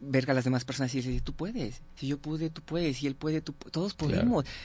ver 0.00 0.30
a 0.30 0.34
las 0.34 0.44
demás 0.44 0.64
personas 0.64 0.94
y 0.94 0.98
decir, 0.98 1.20
tú 1.22 1.32
puedes, 1.34 1.82
si 1.96 2.06
yo 2.06 2.18
pude, 2.18 2.50
tú 2.50 2.62
puedes, 2.62 2.96
si 2.98 3.06
él 3.06 3.14
puede, 3.14 3.40
tú, 3.40 3.52
todos 3.70 3.94
podemos. 3.94 4.44
Claro. 4.44 4.58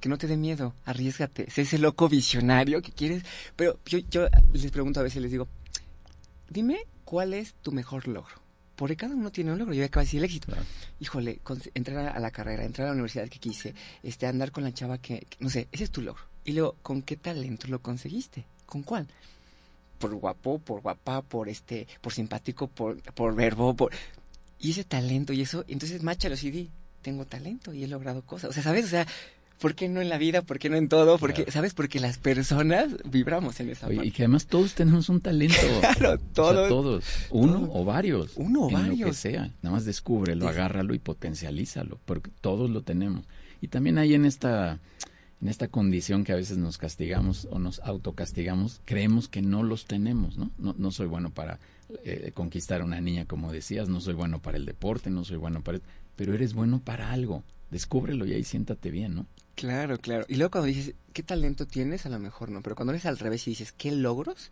Que 0.00 0.08
no 0.08 0.16
te 0.16 0.26
dé 0.26 0.38
miedo, 0.38 0.74
arriesgate, 0.86 1.50
sé 1.50 1.62
ese 1.62 1.78
loco 1.78 2.08
visionario 2.08 2.80
que 2.80 2.92
quieres. 2.92 3.24
Pero 3.56 3.78
yo, 3.84 3.98
yo 3.98 4.26
les 4.52 4.70
pregunto 4.70 5.00
a 5.00 5.02
veces, 5.02 5.20
les 5.20 5.30
digo, 5.30 5.48
dime 6.48 6.86
cuál 7.04 7.34
es 7.34 7.54
tu 7.62 7.72
mejor 7.72 8.08
logro 8.08 8.41
porque 8.82 8.96
cada 8.96 9.14
uno 9.14 9.30
tiene 9.30 9.52
un 9.52 9.60
logro. 9.60 9.74
Yo 9.74 9.84
acabo 9.84 10.00
de 10.00 10.06
decir 10.06 10.18
el 10.18 10.24
éxito. 10.24 10.46
Claro. 10.46 10.64
Híjole, 10.98 11.40
entrar 11.72 12.16
a 12.16 12.18
la 12.18 12.32
carrera, 12.32 12.64
entrar 12.64 12.86
a 12.86 12.90
la 12.90 12.94
universidad 12.94 13.28
que 13.28 13.38
quise, 13.38 13.76
este, 14.02 14.26
andar 14.26 14.50
con 14.50 14.64
la 14.64 14.74
chava 14.74 14.98
que, 14.98 15.20
que, 15.20 15.36
no 15.38 15.50
sé, 15.50 15.68
ese 15.70 15.84
es 15.84 15.92
tu 15.92 16.02
logro. 16.02 16.24
Y 16.44 16.50
luego, 16.50 16.74
¿con 16.82 17.02
qué 17.02 17.16
talento 17.16 17.68
lo 17.68 17.80
conseguiste? 17.80 18.44
¿Con 18.66 18.82
cuál? 18.82 19.06
Por 20.00 20.12
guapo, 20.16 20.58
por 20.58 20.80
guapa, 20.80 21.22
por 21.22 21.48
este, 21.48 21.86
por 22.00 22.12
simpático, 22.12 22.66
por, 22.66 23.00
por 23.12 23.36
verbo, 23.36 23.72
por... 23.72 23.92
Y 24.58 24.72
ese 24.72 24.82
talento 24.82 25.32
y 25.32 25.42
eso, 25.42 25.64
entonces 25.68 26.02
máchalo 26.02 26.34
y 26.42 26.50
di, 26.50 26.70
tengo 27.02 27.24
talento 27.24 27.72
y 27.72 27.84
he 27.84 27.86
logrado 27.86 28.22
cosas. 28.22 28.50
O 28.50 28.52
sea, 28.52 28.64
¿sabes? 28.64 28.86
O 28.86 28.88
sea, 28.88 29.06
¿por 29.62 29.76
qué 29.76 29.88
no 29.88 30.00
en 30.00 30.08
la 30.08 30.18
vida? 30.18 30.42
¿Por 30.42 30.58
qué 30.58 30.68
no 30.68 30.76
en 30.76 30.88
todo? 30.88 31.18
Porque, 31.18 31.44
claro. 31.44 31.52
¿sabes? 31.52 31.72
Porque 31.72 32.00
las 32.00 32.18
personas 32.18 32.88
vibramos 33.04 33.60
en 33.60 33.70
esa 33.70 33.86
Oye, 33.86 33.96
parte. 33.96 34.08
Y 34.08 34.10
que 34.10 34.22
además 34.24 34.46
todos 34.46 34.74
tenemos 34.74 35.08
un 35.08 35.20
talento. 35.20 35.56
claro, 35.96 36.18
todos. 36.34 36.56
O 36.56 36.58
sea, 36.58 36.68
todos. 36.68 37.04
Uno 37.30 37.70
o 37.72 37.84
varios. 37.84 38.32
Uno 38.34 38.62
o 38.62 38.68
en 38.68 38.74
varios. 38.74 38.98
Lo 38.98 39.06
que 39.06 39.12
sea. 39.14 39.50
Nada 39.62 39.76
más 39.76 39.84
descúbrelo, 39.84 40.46
Des... 40.46 40.54
agárralo 40.54 40.94
y 40.94 40.98
potencialízalo. 40.98 42.00
Porque 42.04 42.30
todos 42.40 42.68
lo 42.68 42.82
tenemos. 42.82 43.24
Y 43.60 43.68
también 43.68 43.98
hay 43.98 44.14
en 44.14 44.24
esta, 44.24 44.80
en 45.40 45.48
esta 45.48 45.68
condición 45.68 46.24
que 46.24 46.32
a 46.32 46.36
veces 46.36 46.58
nos 46.58 46.76
castigamos 46.76 47.46
o 47.48 47.60
nos 47.60 47.78
autocastigamos, 47.80 48.80
creemos 48.84 49.28
que 49.28 49.42
no 49.42 49.62
los 49.62 49.86
tenemos, 49.86 50.36
¿no? 50.36 50.50
No, 50.58 50.74
no 50.76 50.90
soy 50.90 51.06
bueno 51.06 51.30
para 51.30 51.60
eh, 52.04 52.32
conquistar 52.34 52.80
a 52.80 52.84
una 52.84 53.00
niña, 53.00 53.26
como 53.26 53.52
decías, 53.52 53.88
no 53.88 54.00
soy 54.00 54.14
bueno 54.14 54.42
para 54.42 54.56
el 54.56 54.66
deporte, 54.66 55.08
no 55.08 55.24
soy 55.24 55.36
bueno 55.36 55.62
para... 55.62 55.78
Pero 56.16 56.34
eres 56.34 56.52
bueno 56.52 56.80
para 56.80 57.12
algo. 57.12 57.44
Descúbrelo 57.70 58.26
y 58.26 58.34
ahí 58.34 58.42
siéntate 58.42 58.90
bien, 58.90 59.14
¿no? 59.14 59.26
Claro, 59.54 59.98
claro. 59.98 60.24
Y 60.28 60.36
luego 60.36 60.50
cuando 60.52 60.66
dices, 60.66 60.94
¿qué 61.12 61.22
talento 61.22 61.66
tienes? 61.66 62.06
A 62.06 62.08
lo 62.08 62.18
mejor 62.18 62.50
no, 62.50 62.62
pero 62.62 62.74
cuando 62.76 62.92
eres 62.92 63.06
al 63.06 63.18
revés 63.18 63.46
y 63.46 63.50
dices, 63.50 63.72
¿qué 63.72 63.92
logros? 63.92 64.50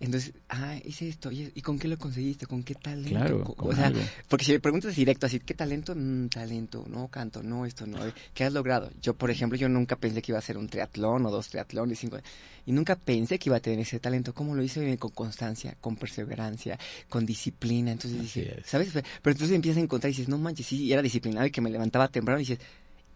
Entonces, 0.00 0.34
ah, 0.48 0.76
hice 0.84 1.08
esto, 1.08 1.30
¿y, 1.30 1.52
¿y 1.54 1.62
con 1.62 1.78
qué 1.78 1.88
lo 1.88 1.96
conseguiste? 1.96 2.46
¿Con 2.46 2.62
qué 2.62 2.74
talento? 2.74 3.10
Claro, 3.10 3.54
o 3.56 3.74
sea, 3.74 3.86
algo. 3.86 4.00
porque 4.28 4.44
si 4.44 4.52
me 4.52 4.60
preguntas 4.60 4.94
directo 4.94 5.26
así, 5.26 5.40
¿qué 5.40 5.54
talento? 5.54 5.94
Mm, 5.96 6.28
talento, 6.28 6.84
no 6.88 7.08
canto, 7.08 7.42
no 7.42 7.64
esto, 7.64 7.86
no. 7.86 7.98
¿Qué 8.32 8.44
has 8.44 8.52
logrado? 8.52 8.90
Yo, 9.00 9.14
por 9.14 9.30
ejemplo, 9.30 9.56
yo 9.56 9.68
nunca 9.68 9.96
pensé 9.96 10.20
que 10.20 10.32
iba 10.32 10.38
a 10.38 10.40
hacer 10.40 10.58
un 10.58 10.68
triatlón 10.68 11.24
o 11.26 11.30
dos 11.30 11.48
triatlones, 11.48 11.98
cinco, 11.98 12.18
y 12.66 12.72
nunca 12.72 12.96
pensé 12.96 13.38
que 13.38 13.48
iba 13.48 13.56
a 13.56 13.60
tener 13.60 13.80
ese 13.80 14.00
talento. 14.00 14.34
¿Cómo 14.34 14.54
lo 14.54 14.62
hice? 14.62 14.96
Con 14.98 15.10
constancia, 15.12 15.76
con 15.80 15.96
perseverancia, 15.96 16.78
con 17.08 17.24
disciplina. 17.24 17.92
Entonces 17.92 18.20
así 18.20 18.40
dije, 18.40 18.60
es. 18.60 18.66
¿sabes? 18.66 18.90
Pero 18.92 19.32
entonces 19.32 19.52
empiezas 19.52 19.78
a 19.80 19.84
encontrar 19.84 20.10
y 20.10 20.14
dices, 20.14 20.28
no 20.28 20.38
manches, 20.38 20.66
sí, 20.66 20.92
era 20.92 21.02
disciplinado 21.02 21.46
y 21.46 21.50
que 21.50 21.60
me 21.60 21.70
levantaba 21.70 22.08
temprano 22.08 22.40
y 22.40 22.44
dices, 22.44 22.58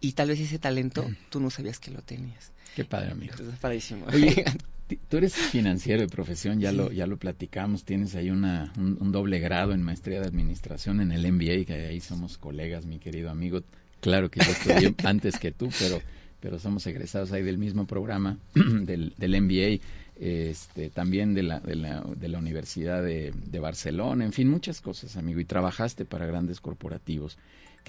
y 0.01 0.13
tal 0.13 0.29
vez 0.29 0.39
ese 0.39 0.59
talento 0.59 1.03
mm. 1.03 1.15
tú 1.29 1.39
no 1.39 1.49
sabías 1.49 1.79
que 1.79 1.91
lo 1.91 2.01
tenías. 2.01 2.51
Qué 2.75 2.85
padre, 2.85 3.11
amigo. 3.11 3.31
Entonces, 3.31 3.55
es 3.55 3.59
padrísimo. 3.59 4.05
Oye, 4.07 4.45
tú 5.09 5.17
eres 5.17 5.35
financiero 5.35 6.01
de 6.01 6.07
profesión, 6.07 6.59
ya 6.59 6.71
sí. 6.71 6.77
lo 6.77 6.91
ya 6.91 7.07
lo 7.07 7.17
platicamos, 7.17 7.83
tienes 7.83 8.15
ahí 8.15 8.29
una 8.29 8.71
un, 8.77 8.97
un, 8.99 9.11
doble 9.11 9.39
grado 9.39 9.73
en 9.73 9.81
maestría 9.81 10.19
de 10.21 10.27
administración 10.27 11.01
en 11.01 11.11
el 11.11 11.31
MBA, 11.31 11.65
que 11.65 11.87
ahí 11.89 11.99
somos 11.99 12.37
colegas, 12.37 12.85
mi 12.85 12.99
querido 12.99 13.29
amigo. 13.29 13.61
Claro 14.01 14.29
que 14.29 14.39
yo 14.39 14.51
estudié 14.51 14.95
antes 15.03 15.37
que 15.39 15.51
tú, 15.51 15.69
pero 15.77 16.01
pero 16.39 16.59
somos 16.59 16.85
egresados 16.87 17.31
ahí 17.31 17.43
del 17.43 17.57
mismo 17.57 17.85
programa 17.85 18.37
del, 18.53 19.13
del 19.17 19.41
MBA, 19.41 19.83
este, 20.19 20.89
también 20.89 21.33
de 21.33 21.43
la, 21.43 21.59
de 21.59 21.75
la, 21.75 22.01
de 22.01 22.27
la 22.27 22.39
Universidad 22.39 23.03
de, 23.03 23.33
de, 23.33 23.59
Barcelona, 23.59 24.25
en 24.25 24.33
fin, 24.33 24.49
muchas 24.49 24.81
cosas, 24.81 25.17
amigo, 25.17 25.39
y 25.39 25.45
trabajaste 25.45 26.05
para 26.05 26.25
grandes 26.25 26.59
corporativos, 26.59 27.37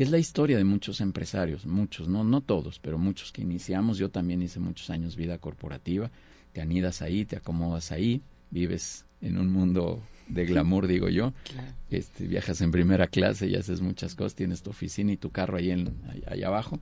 que 0.01 0.05
es 0.05 0.11
la 0.11 0.17
historia 0.17 0.57
de 0.57 0.65
muchos 0.65 1.03
empresarios, 1.03 1.67
muchos, 1.67 2.09
no, 2.09 2.25
no 2.25 2.41
todos, 2.41 2.79
pero 2.79 2.97
muchos 2.97 3.33
que 3.33 3.43
iniciamos, 3.43 3.99
yo 3.99 4.09
también 4.09 4.41
hice 4.41 4.59
muchos 4.59 4.89
años 4.89 5.15
vida 5.15 5.37
corporativa, 5.37 6.11
te 6.55 6.63
anidas 6.63 7.03
ahí, 7.03 7.27
te 7.27 7.37
acomodas 7.37 7.93
ahí, 7.93 8.23
vives 8.51 9.05
en 9.21 9.37
un 9.37 9.53
mundo 9.53 10.03
de 10.27 10.47
glamour, 10.47 10.87
digo 10.87 11.11
yo. 11.11 11.35
Este, 11.91 12.27
viajas 12.27 12.63
en 12.63 12.71
primera 12.71 13.09
clase 13.09 13.47
y 13.47 13.57
haces 13.57 13.83
muchas 13.83 14.15
cosas, 14.15 14.35
tienes 14.35 14.63
tu 14.63 14.71
oficina 14.71 15.13
y 15.13 15.19
tu 15.19 15.29
carro 15.29 15.59
ahí, 15.59 15.71
en, 15.71 15.95
ahí, 16.27 16.45
abajo. 16.45 16.81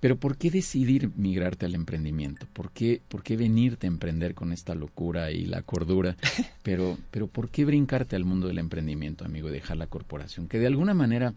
Pero 0.00 0.16
¿por 0.16 0.36
qué 0.36 0.50
decidir 0.50 1.12
migrarte 1.14 1.66
al 1.66 1.76
emprendimiento? 1.76 2.48
¿Por 2.52 2.72
qué, 2.72 3.00
¿Por 3.06 3.22
qué 3.22 3.36
venirte 3.36 3.86
a 3.86 3.88
emprender 3.88 4.34
con 4.34 4.52
esta 4.52 4.74
locura 4.74 5.30
y 5.30 5.44
la 5.44 5.62
cordura? 5.62 6.16
Pero, 6.64 6.98
pero 7.12 7.28
¿por 7.28 7.50
qué 7.50 7.64
brincarte 7.64 8.16
al 8.16 8.24
mundo 8.24 8.48
del 8.48 8.58
emprendimiento, 8.58 9.24
amigo, 9.24 9.48
y 9.48 9.52
dejar 9.52 9.76
la 9.76 9.86
corporación? 9.86 10.48
Que 10.48 10.58
de 10.58 10.66
alguna 10.66 10.92
manera 10.92 11.34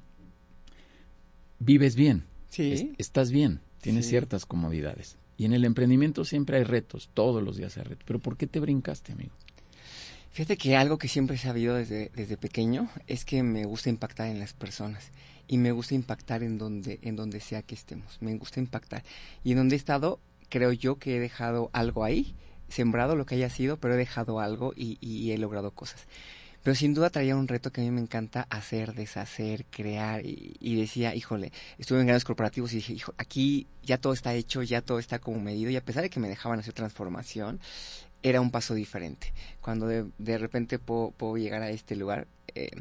vives 1.59 1.95
bien, 1.95 2.25
sí. 2.49 2.93
estás 2.97 3.31
bien, 3.31 3.61
tienes 3.81 4.07
ciertas 4.07 4.45
comodidades. 4.45 5.17
Y 5.37 5.45
en 5.45 5.53
el 5.53 5.65
emprendimiento 5.65 6.23
siempre 6.23 6.57
hay 6.57 6.63
retos, 6.63 7.09
todos 7.13 7.43
los 7.43 7.57
días 7.57 7.77
hay 7.77 7.83
retos. 7.83 8.05
Pero 8.05 8.19
¿por 8.19 8.37
qué 8.37 8.47
te 8.47 8.59
brincaste, 8.59 9.11
amigo? 9.11 9.33
Fíjate 10.31 10.57
que 10.57 10.75
algo 10.75 10.97
que 10.97 11.07
siempre 11.07 11.35
he 11.35 11.39
sabido 11.39 11.75
desde, 11.75 12.11
desde 12.13 12.37
pequeño 12.37 12.89
es 13.07 13.23
que 13.25 13.41
me 13.43 13.65
gusta 13.65 13.89
impactar 13.89 14.27
en 14.27 14.39
las 14.39 14.53
personas 14.53 15.11
y 15.47 15.57
me 15.57 15.71
gusta 15.71 15.95
impactar 15.95 16.43
en 16.43 16.57
donde, 16.57 16.99
en 17.03 17.15
donde 17.15 17.39
sea 17.39 17.61
que 17.61 17.75
estemos. 17.75 18.21
Me 18.21 18.35
gusta 18.35 18.59
impactar. 18.59 19.03
Y 19.43 19.51
en 19.51 19.57
donde 19.57 19.75
he 19.75 19.77
estado, 19.77 20.19
creo 20.49 20.71
yo 20.71 20.97
que 20.97 21.15
he 21.15 21.19
dejado 21.19 21.69
algo 21.73 22.03
ahí, 22.03 22.35
sembrado 22.67 23.15
lo 23.15 23.25
que 23.25 23.35
haya 23.35 23.49
sido, 23.49 23.77
pero 23.77 23.93
he 23.93 23.97
dejado 23.97 24.39
algo 24.39 24.73
y, 24.75 24.97
y 24.99 25.31
he 25.31 25.37
logrado 25.37 25.71
cosas. 25.71 26.05
Pero 26.65 26.73
sin 26.73 26.95
duda 26.95 27.11
traía 27.11 27.35
un 27.35 27.47
reto 27.47 27.71
que 27.71 27.81
a 27.81 27.83
mí 27.83 27.91
me 27.91 28.01
encanta 28.01 28.47
hacer, 28.49 28.95
deshacer, 28.95 29.65
crear. 29.65 30.25
Y, 30.25 30.57
y, 30.59 30.75
decía, 30.81 31.13
híjole, 31.13 31.51
estuve 31.77 31.99
en 31.99 32.07
grandes 32.07 32.25
corporativos 32.25 32.73
y 32.73 32.77
dije, 32.77 32.93
hijo, 32.93 33.13
aquí 33.19 33.67
ya 33.83 33.99
todo 33.99 34.13
está 34.13 34.33
hecho, 34.33 34.63
ya 34.63 34.81
todo 34.81 34.97
está 34.97 35.19
como 35.19 35.39
medido. 35.39 35.69
Y 35.69 35.75
a 35.75 35.85
pesar 35.85 36.01
de 36.01 36.09
que 36.09 36.19
me 36.19 36.27
dejaban 36.27 36.57
hacer 36.57 36.73
transformación, 36.73 37.59
era 38.23 38.41
un 38.41 38.49
paso 38.49 38.73
diferente. 38.73 39.31
Cuando 39.61 39.85
de, 39.85 40.07
de 40.17 40.37
repente 40.39 40.79
puedo, 40.79 41.11
puedo, 41.11 41.37
llegar 41.37 41.61
a 41.61 41.69
este 41.69 41.95
lugar, 41.95 42.25
eh, 42.55 42.71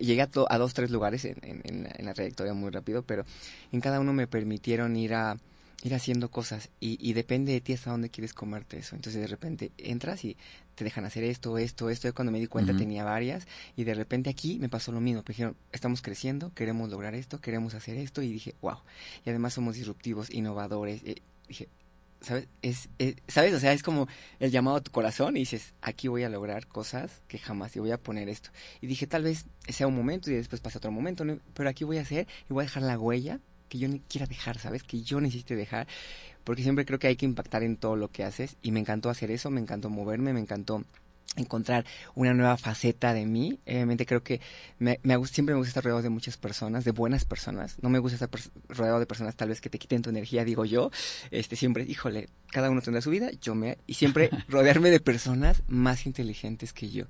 llegué 0.00 0.22
a, 0.22 0.30
a, 0.48 0.58
dos, 0.58 0.72
tres 0.72 0.92
lugares 0.92 1.24
en, 1.24 1.38
en, 1.42 1.62
en, 1.64 1.82
la, 1.82 1.90
en, 1.96 2.06
la, 2.06 2.14
trayectoria 2.14 2.54
muy 2.54 2.70
rápido, 2.70 3.02
pero 3.02 3.24
en 3.72 3.80
cada 3.80 3.98
uno 3.98 4.12
me 4.12 4.28
permitieron 4.28 4.94
ir 4.94 5.14
a 5.14 5.36
ir 5.82 5.94
haciendo 5.94 6.30
cosas 6.30 6.70
y, 6.80 6.98
y, 7.00 7.12
depende 7.12 7.52
de 7.52 7.60
ti 7.60 7.72
hasta 7.72 7.90
dónde 7.90 8.10
quieres 8.10 8.32
comerte 8.32 8.78
eso. 8.78 8.96
Entonces 8.96 9.20
de 9.20 9.26
repente 9.26 9.72
entras 9.78 10.24
y 10.24 10.36
te 10.74 10.84
dejan 10.84 11.04
hacer 11.04 11.24
esto, 11.24 11.58
esto, 11.58 11.90
esto. 11.90 12.08
Y 12.08 12.12
cuando 12.12 12.32
me 12.32 12.38
di 12.38 12.46
cuenta 12.46 12.72
uh 12.72 12.74
-huh. 12.74 12.78
tenía 12.78 13.04
varias 13.04 13.46
y 13.76 13.84
de 13.84 13.94
repente 13.94 14.30
aquí 14.30 14.58
me 14.58 14.68
pasó 14.68 14.92
lo 14.92 15.00
mismo. 15.00 15.22
Me 15.26 15.32
dijeron, 15.32 15.56
estamos 15.72 16.02
creciendo, 16.02 16.52
queremos 16.54 16.90
lograr 16.90 17.14
esto, 17.14 17.40
queremos 17.40 17.74
hacer 17.74 17.96
esto 17.96 18.22
y 18.22 18.32
dije, 18.32 18.54
wow. 18.62 18.78
Y 19.24 19.30
además 19.30 19.54
somos 19.54 19.74
disruptivos, 19.74 20.30
innovadores. 20.30 21.02
Y 21.02 21.22
dije, 21.48 21.68
¿sabes? 22.20 22.48
Es, 22.62 22.88
es, 22.98 23.16
¿Sabes? 23.28 23.54
O 23.54 23.60
sea, 23.60 23.72
es 23.72 23.82
como 23.82 24.08
el 24.38 24.50
llamado 24.50 24.76
a 24.76 24.80
tu 24.82 24.90
corazón 24.90 25.36
y 25.36 25.40
dices, 25.40 25.74
aquí 25.80 26.08
voy 26.08 26.24
a 26.24 26.28
lograr 26.28 26.66
cosas 26.66 27.22
que 27.28 27.38
jamás 27.38 27.74
y 27.76 27.80
voy 27.80 27.90
a 27.90 27.98
poner 27.98 28.28
esto. 28.28 28.50
Y 28.80 28.86
dije, 28.86 29.06
tal 29.06 29.24
vez 29.24 29.46
sea 29.68 29.86
un 29.86 29.96
momento 29.96 30.30
y 30.30 30.34
después 30.34 30.60
pasa 30.60 30.78
otro 30.78 30.90
momento, 30.90 31.24
¿no? 31.24 31.38
pero 31.54 31.68
aquí 31.68 31.84
voy 31.84 31.98
a 31.98 32.02
hacer 32.02 32.26
y 32.48 32.52
voy 32.52 32.62
a 32.62 32.66
dejar 32.66 32.82
la 32.82 32.98
huella 32.98 33.40
que 33.68 33.78
yo 33.78 33.88
quiera 34.08 34.26
dejar, 34.26 34.58
¿sabes? 34.58 34.82
Que 34.82 35.02
yo 35.02 35.20
necesite 35.20 35.56
dejar, 35.56 35.86
porque 36.44 36.62
siempre 36.62 36.84
creo 36.84 36.98
que 36.98 37.08
hay 37.08 37.16
que 37.16 37.26
impactar 37.26 37.62
en 37.62 37.76
todo 37.76 37.96
lo 37.96 38.08
que 38.08 38.24
haces 38.24 38.56
y 38.62 38.72
me 38.72 38.80
encantó 38.80 39.10
hacer 39.10 39.30
eso, 39.30 39.50
me 39.50 39.60
encantó 39.60 39.90
moverme, 39.90 40.32
me 40.32 40.40
encantó 40.40 40.84
encontrar 41.36 41.84
una 42.14 42.34
nueva 42.34 42.56
faceta 42.56 43.12
de 43.12 43.26
mí. 43.26 43.58
Obviamente 43.66 44.06
creo 44.06 44.22
que 44.22 44.40
me, 44.78 45.00
me, 45.02 45.14
siempre 45.26 45.54
me 45.54 45.58
gusta 45.58 45.70
estar 45.70 45.84
rodeado 45.84 46.02
de 46.02 46.08
muchas 46.08 46.36
personas, 46.36 46.84
de 46.84 46.90
buenas 46.90 47.24
personas. 47.24 47.76
No 47.82 47.90
me 47.90 47.98
gusta 47.98 48.14
estar 48.14 48.30
rodeado 48.68 48.98
de 48.98 49.06
personas 49.06 49.36
tal 49.36 49.50
vez 49.50 49.60
que 49.60 49.70
te 49.70 49.78
quiten 49.78 50.02
tu 50.02 50.10
energía, 50.10 50.44
digo 50.44 50.64
yo. 50.64 50.90
Este 51.30 51.56
siempre, 51.56 51.84
híjole, 51.84 52.28
cada 52.50 52.70
uno 52.70 52.80
tendrá 52.80 53.00
su 53.02 53.10
vida, 53.10 53.30
yo 53.40 53.54
me 53.54 53.78
y 53.86 53.94
siempre 53.94 54.30
rodearme 54.48 54.90
de 54.90 55.00
personas 55.00 55.62
más 55.68 56.06
inteligentes 56.06 56.72
que 56.72 56.90
yo, 56.90 57.06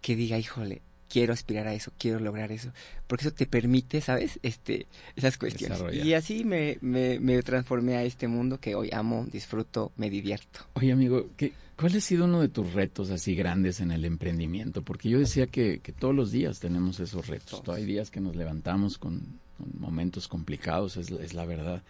que 0.00 0.16
diga, 0.16 0.38
híjole, 0.38 0.82
quiero 1.08 1.32
aspirar 1.32 1.66
a 1.66 1.74
eso, 1.74 1.92
quiero 1.98 2.20
lograr 2.20 2.52
eso, 2.52 2.70
porque 3.06 3.26
eso 3.26 3.34
te 3.34 3.46
permite, 3.46 4.00
¿sabes? 4.00 4.38
Este, 4.42 4.86
esas 5.16 5.38
cuestiones. 5.38 5.82
Y 5.92 6.14
así 6.14 6.44
me, 6.44 6.78
me, 6.80 7.18
me, 7.18 7.42
transformé 7.42 7.96
a 7.96 8.04
este 8.04 8.28
mundo 8.28 8.60
que 8.60 8.74
hoy 8.74 8.90
amo, 8.92 9.26
disfruto, 9.30 9.92
me 9.96 10.10
divierto. 10.10 10.60
Oye, 10.74 10.92
amigo, 10.92 11.30
¿qué, 11.36 11.52
¿cuál 11.76 11.96
ha 11.96 12.00
sido 12.00 12.26
uno 12.26 12.40
de 12.40 12.48
tus 12.48 12.72
retos 12.74 13.10
así 13.10 13.34
grandes 13.34 13.80
en 13.80 13.90
el 13.90 14.04
emprendimiento? 14.04 14.82
Porque 14.82 15.08
yo 15.08 15.18
decía 15.18 15.46
que, 15.46 15.80
que 15.80 15.92
todos 15.92 16.14
los 16.14 16.30
días 16.30 16.60
tenemos 16.60 17.00
esos 17.00 17.26
retos. 17.26 17.62
Todos. 17.62 17.78
Hay 17.78 17.84
días 17.84 18.10
que 18.10 18.20
nos 18.20 18.36
levantamos 18.36 18.98
con, 18.98 19.40
con 19.56 19.72
momentos 19.80 20.28
complicados, 20.28 20.96
es, 20.96 21.10
es 21.10 21.34
la 21.34 21.46
verdad. 21.46 21.82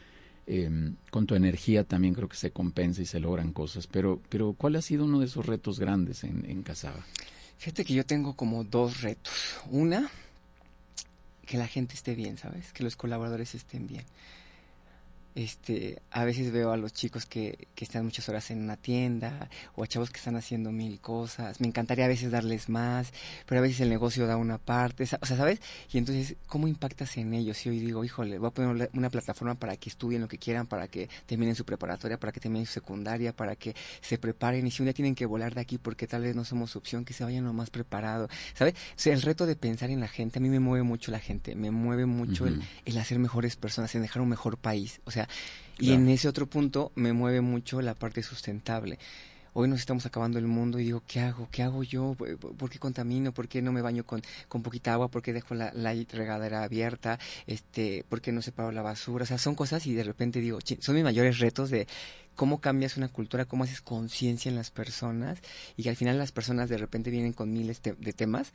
Eh, 0.51 0.95
con 1.11 1.27
tu 1.27 1.35
energía 1.35 1.85
también 1.85 2.15
creo 2.15 2.27
que 2.27 2.37
se 2.37 2.53
compensa 2.53 3.03
y 3.03 3.05
se 3.05 3.21
logran 3.21 3.53
cosas, 3.53 3.87
pero, 3.87 4.23
pero 4.31 4.55
¿cuál 4.55 4.77
ha 4.77 4.83
sido 4.83 5.05
uno 5.05 5.21
de 5.21 5.27
esos 5.27 5.45
retos 5.45 5.79
grandes 5.79 6.25
en, 6.25 6.47
en 6.49 6.63
Casaba? 6.63 7.05
Fíjate 7.59 7.85
que 7.85 7.95
yo 7.95 8.07
tengo 8.07 8.35
como 8.35 8.65
dos 8.65 9.03
retos. 9.03 9.57
Una, 9.71 10.11
que 11.45 11.59
la 11.59 11.67
gente 11.67 11.95
esté 11.95 12.15
bien, 12.15 12.39
¿sabes? 12.39 12.73
Que 12.73 12.85
los 12.85 12.95
colaboradores 12.95 13.55
estén 13.55 13.87
bien. 13.87 14.05
Este, 15.39 16.03
a 16.11 16.25
veces 16.25 16.51
veo 16.51 16.73
a 16.73 16.77
los 16.77 16.93
chicos 16.93 17.25
que, 17.25 17.69
que, 17.77 17.85
están 17.85 18.05
muchas 18.05 18.29
horas 18.29 18.51
en 18.51 18.61
una 18.61 18.77
tienda 18.77 19.49
o 19.77 19.85
a 19.85 19.87
chavos 19.87 20.11
que 20.11 20.17
están 20.17 20.35
haciendo 20.35 20.73
mil 20.73 20.99
cosas. 20.99 21.61
Me 21.61 21.69
encantaría 21.69 22.07
a 22.07 22.09
veces 22.09 22.33
darles 22.33 22.69
más, 22.69 23.13
pero 23.47 23.61
a 23.61 23.63
veces 23.63 23.79
el 23.79 23.89
negocio 23.89 24.27
da 24.27 24.37
una 24.37 24.59
parte, 24.59 25.05
o 25.05 25.07
sea, 25.07 25.21
¿sabes? 25.23 25.61
Y 25.93 25.99
entonces, 25.99 26.35
¿cómo 26.49 26.67
impactas 26.67 27.17
en 27.19 27.35
ellos? 27.35 27.57
Si 27.57 27.69
hoy 27.69 27.79
digo, 27.79 28.05
híjole, 28.05 28.37
voy 28.39 28.49
a 28.49 28.51
poner 28.51 28.91
una 28.95 29.11
plataforma 29.11 29.55
para 29.55 29.77
que 29.77 29.91
estudien 29.91 30.23
lo 30.23 30.27
que 30.27 30.39
quieran, 30.39 30.67
para 30.67 30.89
que 30.89 31.09
terminen 31.27 31.55
su 31.55 31.65
preparatoria, 31.65 32.19
para 32.19 32.33
que 32.33 32.41
terminen 32.41 32.67
su 32.67 32.73
secundaria, 32.73 33.33
para 33.33 33.55
que 33.55 33.77
se 34.01 34.19
preparen 34.19 34.67
y 34.67 34.73
si 34.73 34.83
un 34.83 34.87
día 34.87 34.93
tienen 34.93 35.15
que 35.15 35.25
volar 35.25 35.55
de 35.55 35.61
aquí 35.61 35.79
porque 35.79 36.09
tal 36.09 36.23
vez 36.23 36.35
no 36.35 36.45
somos 36.45 36.75
opción, 36.75 37.05
que 37.05 37.13
se 37.13 37.23
vayan 37.23 37.45
lo 37.45 37.53
más 37.53 37.71
preparado, 37.71 38.29
¿sabes? 38.55 38.75
O 38.75 38.99
sea, 38.99 39.15
el 39.15 39.23
reto 39.23 39.47
de 39.47 39.55
pensar 39.55 39.91
en 39.91 40.01
la 40.01 40.09
gente, 40.09 40.41
a 40.41 40.43
mí 40.43 40.49
me 40.49 40.59
mueve 40.59 40.83
mucho 40.83 41.13
la 41.13 41.21
gente, 41.21 41.55
me 41.55 41.71
mueve 41.71 42.07
mucho 42.07 42.43
uh 42.43 42.49
-huh. 42.49 42.55
el, 42.55 42.63
el 42.87 42.99
hacer 42.99 43.21
mejores 43.21 43.55
personas, 43.55 43.95
en 43.95 44.03
dejar 44.03 44.21
un 44.21 44.31
mejor 44.31 44.59
país, 44.59 45.01
o 45.05 45.13
sea, 45.13 45.28
y 45.79 45.87
claro. 45.87 46.03
en 46.03 46.09
ese 46.09 46.29
otro 46.29 46.47
punto 46.47 46.93
me 46.95 47.13
mueve 47.13 47.41
mucho 47.41 47.81
la 47.81 47.95
parte 47.95 48.23
sustentable. 48.23 48.99
Hoy 49.55 49.67
nos 49.67 49.81
estamos 49.81 50.07
acabando 50.07 50.39
el 50.39 50.47
mundo 50.47 50.79
y 50.79 50.85
digo, 50.85 51.03
¿qué 51.07 51.21
hago? 51.21 51.49
¿Qué 51.51 51.63
hago 51.63 51.83
yo? 51.83 52.15
¿Por 52.15 52.71
qué 52.71 52.79
contamino? 52.79 53.33
¿Por 53.33 53.49
qué 53.49 53.61
no 53.61 53.73
me 53.73 53.83
baño 53.83 54.05
con, 54.05 54.23
con 54.47 54.63
poquita 54.63 54.93
agua? 54.93 55.09
¿Por 55.09 55.21
qué 55.21 55.33
dejo 55.33 55.55
la, 55.55 55.73
la 55.73 55.95
regadera 56.13 56.63
abierta? 56.63 57.19
Este, 57.47 58.05
¿Por 58.09 58.21
qué 58.21 58.31
no 58.31 58.41
separo 58.41 58.71
la 58.71 58.83
basura? 58.83 59.25
O 59.25 59.27
sea, 59.27 59.39
son 59.39 59.57
cosas 59.57 59.85
y 59.87 59.95
de 59.95 60.05
repente 60.05 60.41
digo, 60.41 60.59
son 60.79 60.95
mis 60.95 61.03
mayores 61.03 61.41
retos 61.41 61.71
de 61.71 61.89
cómo 62.37 62.61
cambias 62.61 62.97
una 62.97 63.09
cultura, 63.09 63.47
cómo 63.47 63.65
haces 63.65 63.81
conciencia 63.81 64.49
en 64.49 64.55
las 64.55 64.71
personas 64.71 65.39
y 65.77 65.83
que 65.83 65.89
al 65.89 65.97
final 65.97 66.19
las 66.19 66.31
personas 66.31 66.69
de 66.69 66.79
repente 66.79 67.11
vienen 67.11 67.33
con 67.33 67.53
miles 67.53 67.83
de, 67.83 67.95
de 67.95 68.13
temas 68.13 68.53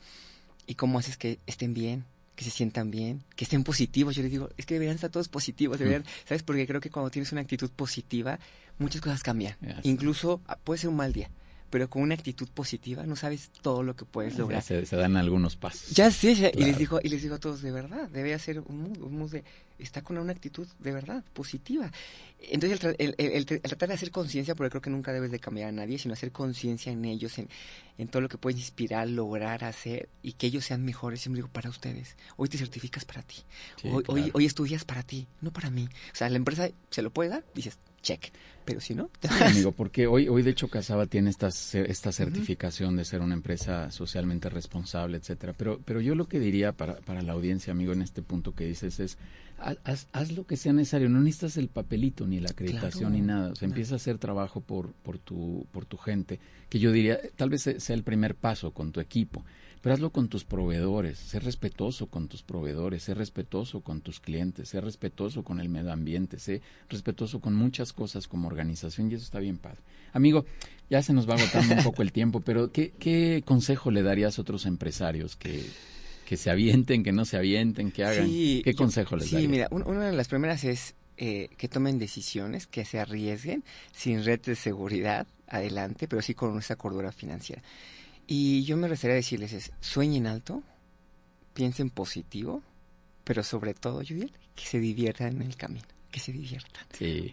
y 0.67 0.75
cómo 0.75 0.99
haces 0.99 1.17
que 1.17 1.39
estén 1.47 1.73
bien, 1.73 2.05
que 2.36 2.43
se 2.43 2.52
sientan 2.52 2.91
bien, 2.91 3.24
que 3.36 3.43
estén 3.46 3.63
positivos. 3.63 4.15
Yo 4.15 4.24
les 4.24 4.32
digo, 4.32 4.50
es 4.58 4.65
que 4.65 4.76
deberían 4.76 4.96
estar 4.96 5.10
todos 5.10 5.30
positivos, 5.30 5.80
deberían, 5.80 6.02
mm. 6.02 6.28
¿sabes? 6.28 6.43
Porque 6.43 6.65
creo 6.65 6.82
que 6.82 6.89
cuando 6.89 7.12
tienes 7.12 7.32
una 7.32 7.41
actitud 7.41 7.69
positiva, 7.69 8.39
muchas 8.80 9.02
cosas 9.02 9.22
cambian. 9.24 9.56
Yes. 9.62 9.78
Incluso 9.84 10.41
ah, 10.48 10.58
puede 10.58 10.80
ser 10.80 10.89
un 10.89 10.96
mal 10.96 11.13
día, 11.13 11.30
pero 11.73 11.89
con 11.89 12.03
una 12.03 12.13
actitud 12.13 12.47
positiva 12.49 13.03
no 13.03 13.15
sabes 13.15 13.49
todo 13.63 13.81
lo 13.81 13.95
que 13.95 14.05
puedes 14.05 14.38
lograr. 14.38 14.62
Se, 14.62 14.86
se, 14.86 14.95
dan 14.95 15.17
algunos 15.17 15.55
pasos. 15.55 15.89
Ya 15.89 16.12
claro. 16.12 16.51
y 16.53 16.65
les 16.65 16.77
digo, 16.77 16.99
y 17.01 17.09
les 17.09 17.23
digo 17.23 17.33
a 17.33 17.39
todos, 17.39 17.63
de 17.63 17.71
verdad, 17.71 18.07
debe 18.09 18.38
ser 18.38 18.59
un 18.59 18.83
mood, 18.83 18.97
un 18.99 19.17
mood 19.17 19.31
de, 19.31 19.43
está 19.79 20.03
con 20.03 20.19
una 20.19 20.33
actitud 20.33 20.67
de 20.77 20.91
verdad 20.91 21.23
positiva. 21.33 21.91
Entonces, 22.39 22.79
el, 22.83 22.95
el, 22.99 23.15
el, 23.17 23.47
el 23.49 23.62
tratar 23.62 23.89
de 23.89 23.95
hacer 23.95 24.12
conciencia, 24.12 24.53
porque 24.53 24.69
creo 24.69 24.83
que 24.83 24.91
nunca 24.91 25.12
debes 25.13 25.31
de 25.31 25.39
cambiar 25.39 25.69
a 25.69 25.71
nadie, 25.71 25.97
sino 25.97 26.13
hacer 26.13 26.31
conciencia 26.31 26.91
en 26.91 27.05
ellos, 27.05 27.39
en, 27.39 27.49
en 27.97 28.07
todo 28.07 28.21
lo 28.21 28.29
que 28.29 28.38
pueden 28.38 28.59
inspirar, 28.59 29.09
lograr, 29.09 29.63
hacer, 29.63 30.09
y 30.21 30.33
que 30.33 30.45
ellos 30.45 30.65
sean 30.65 30.86
mejores. 30.86 31.21
Siempre 31.21 31.38
digo, 31.38 31.47
para 31.51 31.71
ustedes. 31.71 32.17
Hoy 32.38 32.49
te 32.49 32.59
certificas 32.59 33.03
para 33.03 33.23
ti. 33.23 33.38
Sí, 33.81 33.88
hoy, 33.88 34.03
claro. 34.03 34.21
hoy, 34.21 34.31
hoy 34.36 34.45
estudias 34.45 34.86
para 34.86 35.01
ti, 35.01 35.25
no 35.41 35.51
para 35.51 35.71
mí. 35.71 35.86
O 35.86 36.15
sea, 36.15 36.29
la 36.29 36.38
empresa 36.38 36.69
se 36.91 37.01
lo 37.01 37.09
puede 37.09 37.31
dar, 37.31 37.43
dices, 37.55 37.79
check. 38.04 38.32
Pero 38.63 38.80
si 38.80 38.94
no, 38.94 39.10
sí, 39.22 39.44
amigo, 39.44 39.72
porque 39.72 40.06
hoy, 40.06 40.30
hoy 40.30 40.44
de 40.44 40.52
hecho 40.52 40.68
Casaba 40.68 41.08
tiene 41.08 41.32
esta, 41.32 41.48
esta 41.48 42.12
certificación 42.12 42.92
uh 42.92 42.94
-huh. 42.94 42.98
de 42.98 43.06
ser 43.06 43.22
una 43.22 43.34
empresa 43.34 43.89
socialmente 43.89 44.50
responsable, 44.50 45.18
etcétera. 45.18 45.54
Pero, 45.58 45.80
pero 45.84 46.00
yo 46.00 46.13
lo 46.13 46.28
que 46.28 46.39
diría 46.39 46.72
para, 46.72 46.98
para 46.98 47.22
la 47.24 47.34
audiencia, 47.34 47.72
amigo, 47.72 47.92
en 47.94 48.04
este 48.04 48.22
punto 48.22 48.54
que 48.54 48.66
dices 48.66 49.00
es 49.00 49.18
haz, 49.84 50.08
haz, 50.12 50.32
lo 50.32 50.46
que 50.46 50.58
sea 50.58 50.74
necesario, 50.74 51.10
no 51.10 51.20
necesitas 51.20 51.58
el 51.58 51.70
papelito 51.70 52.28
ni 52.28 52.39
la 52.39 52.50
acreditación 52.50 53.12
claro, 53.12 53.16
ni 53.16 53.22
nada, 53.22 53.52
o 53.52 53.56
sea, 53.56 53.68
empieza 53.68 53.96
a 53.96 53.98
hacer 53.98 54.18
trabajo 54.18 54.62
por, 54.62 54.92
por, 54.94 55.18
tu, 55.18 55.66
por 55.72 55.86
tu 55.86 55.98
gente, 55.98 56.39
que 56.70 56.80
yo 56.80 56.92
diría, 56.92 57.20
tal 57.36 57.50
vez 57.50 57.62
sea 57.78 57.96
el 57.96 58.04
primer 58.04 58.36
paso 58.36 58.72
con 58.72 58.92
tu 58.92 59.00
equipo, 59.00 59.44
pero 59.84 59.96
hazlo 59.96 60.12
con 60.12 60.30
tus 60.30 60.46
proveedores, 60.46 61.19
sé 61.19 61.41
respetuoso 61.41 62.08
con 62.08 62.30
tus 62.30 62.41
proveedores, 62.41 63.04
sé 63.04 63.13
respetuoso 63.13 63.82
con 63.82 64.00
tus 64.00 64.22
clientes, 64.22 64.69
sé 64.69 64.80
respetuoso 64.80 65.43
con 65.43 65.60
el 65.60 65.67
medio 65.67 65.91
ambiente, 65.91 66.39
sé 66.39 66.62
respetuoso 66.88 67.41
con 67.41 67.54
muchas 67.54 67.91
cosas 67.91 68.30
como 68.30 68.48
organización 68.48 69.12
y 69.12 69.15
eso 69.15 69.26
está 69.26 69.39
bien 69.39 69.58
padre. 69.58 69.80
Amigo, 70.13 70.46
ya 70.89 71.02
se 71.02 71.12
nos 71.12 71.30
va 71.30 71.36
agotando 71.36 71.76
un 71.76 71.84
poco 71.84 72.02
el 72.02 72.12
tiempo, 72.13 72.39
pero 72.39 72.72
¿qué, 72.72 72.93
qué 72.98 73.43
consejo 73.46 73.91
le 73.91 74.04
darías 74.04 74.39
a 74.39 74.43
otros 74.43 74.65
empresarios 74.65 75.36
que, 75.36 75.62
que 76.26 76.38
se 76.38 76.50
avienten, 76.50 77.04
que 77.04 77.12
no 77.12 77.26
se 77.26 77.36
avienten, 77.36 77.91
que 77.91 78.06
hagan? 78.06 78.30
¿Qué 78.30 78.74
consejo 78.78 79.17
les 79.17 79.32
darías? 79.32 79.41
Sí, 79.41 79.48
mira, 79.50 79.67
una 79.69 80.06
de 80.06 80.13
las 80.13 80.30
primeras 80.30 80.63
es 80.63 80.96
eh, 81.17 81.50
que 81.58 81.67
tomen 81.67 82.00
decisiones, 82.00 82.67
que 82.67 82.86
se 82.86 83.02
arriesguen 83.02 83.65
sin 83.91 84.24
red 84.24 84.39
de 84.39 84.56
seguridad 84.56 85.28
adelante, 85.46 86.08
pero 86.08 86.22
sí 86.22 86.34
con 86.34 86.58
esa 86.58 86.78
cordura 86.78 87.12
financiera. 87.12 87.62
Y 88.27 88.63
yo 88.63 88.77
me 88.77 88.89
gustaría 88.89 89.15
decirles 89.15 89.53
es, 89.53 89.71
sueñen 89.81 90.27
alto, 90.27 90.63
piensen 91.53 91.89
positivo, 91.89 92.63
pero 93.23 93.43
sobre 93.43 93.73
todo, 93.73 93.97
Judiel, 93.97 94.31
que 94.55 94.65
se 94.65 94.79
diviertan 94.79 95.36
en 95.36 95.41
el 95.43 95.55
camino, 95.55 95.86
que 96.12 96.19
se 96.19 96.31
diviertan. 96.31 96.86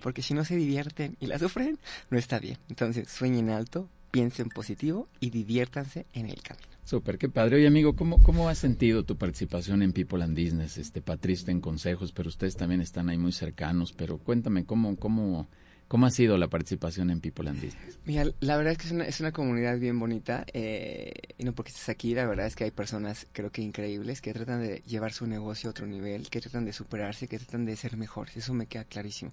Porque 0.02 0.22
si 0.22 0.34
no 0.34 0.44
se 0.44 0.56
divierten 0.56 1.16
y 1.20 1.26
la 1.26 1.38
sufren, 1.38 1.78
no 2.10 2.18
está 2.18 2.38
bien. 2.38 2.58
Entonces, 2.68 3.08
sueñen 3.08 3.50
alto, 3.50 3.88
piensen 4.10 4.48
positivo 4.48 5.08
y 5.20 5.30
diviértanse 5.30 6.06
en 6.12 6.28
el 6.28 6.42
camino. 6.42 6.68
Súper, 6.84 7.18
qué 7.18 7.28
padre. 7.28 7.56
Oye, 7.56 7.68
amigo, 7.68 7.94
¿cómo, 7.94 8.20
¿cómo 8.22 8.48
has 8.48 8.58
sentido 8.58 9.04
tu 9.04 9.16
participación 9.16 9.82
en 9.82 9.92
People 9.92 10.24
and 10.24 10.36
Business? 10.36 10.76
Este, 10.76 11.00
Patricio 11.00 11.50
en 11.50 11.60
consejos, 11.60 12.10
pero 12.10 12.28
ustedes 12.28 12.56
también 12.56 12.80
están 12.80 13.08
ahí 13.08 13.18
muy 13.18 13.32
cercanos, 13.32 13.92
pero 13.92 14.18
cuéntame, 14.18 14.64
¿cómo, 14.64 14.96
cómo, 14.96 15.48
¿Cómo 15.90 16.06
ha 16.06 16.10
sido 16.12 16.38
la 16.38 16.46
participación 16.46 17.10
en 17.10 17.20
People 17.20 17.50
and 17.50 17.60
Business? 17.60 17.98
Mira, 18.04 18.24
la 18.38 18.56
verdad 18.56 18.74
es 18.74 18.78
que 18.78 18.86
es 18.86 18.92
una, 18.92 19.06
es 19.06 19.18
una 19.18 19.32
comunidad 19.32 19.76
bien 19.76 19.98
bonita, 19.98 20.44
eh, 20.52 21.12
y 21.36 21.42
no 21.42 21.52
porque 21.52 21.70
estés 21.70 21.88
aquí, 21.88 22.14
la 22.14 22.26
verdad 22.26 22.46
es 22.46 22.54
que 22.54 22.62
hay 22.62 22.70
personas, 22.70 23.26
creo 23.32 23.50
que 23.50 23.60
increíbles, 23.60 24.20
que 24.20 24.32
tratan 24.32 24.62
de 24.62 24.84
llevar 24.86 25.12
su 25.12 25.26
negocio 25.26 25.68
a 25.68 25.72
otro 25.72 25.88
nivel, 25.88 26.30
que 26.30 26.40
tratan 26.40 26.64
de 26.64 26.72
superarse, 26.72 27.26
que 27.26 27.38
tratan 27.40 27.64
de 27.64 27.74
ser 27.74 27.96
mejores, 27.96 28.36
eso 28.36 28.54
me 28.54 28.66
queda 28.66 28.84
clarísimo. 28.84 29.32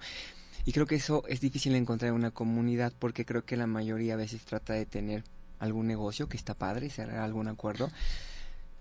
Y 0.66 0.72
creo 0.72 0.88
que 0.88 0.96
eso 0.96 1.24
es 1.28 1.42
difícil 1.42 1.76
encontrar 1.76 2.10
en 2.10 2.16
una 2.16 2.32
comunidad 2.32 2.92
porque 2.98 3.24
creo 3.24 3.46
que 3.46 3.56
la 3.56 3.68
mayoría 3.68 4.16
a 4.16 4.18
veces 4.18 4.44
trata 4.44 4.74
de 4.74 4.88
tener 4.88 5.26
algún 5.60 5.86
negocio 5.86 6.28
que 6.28 6.38
está 6.38 6.56
padre, 6.56 6.90
hará 6.98 7.24
algún 7.24 7.50
acuerdo, 7.50 7.92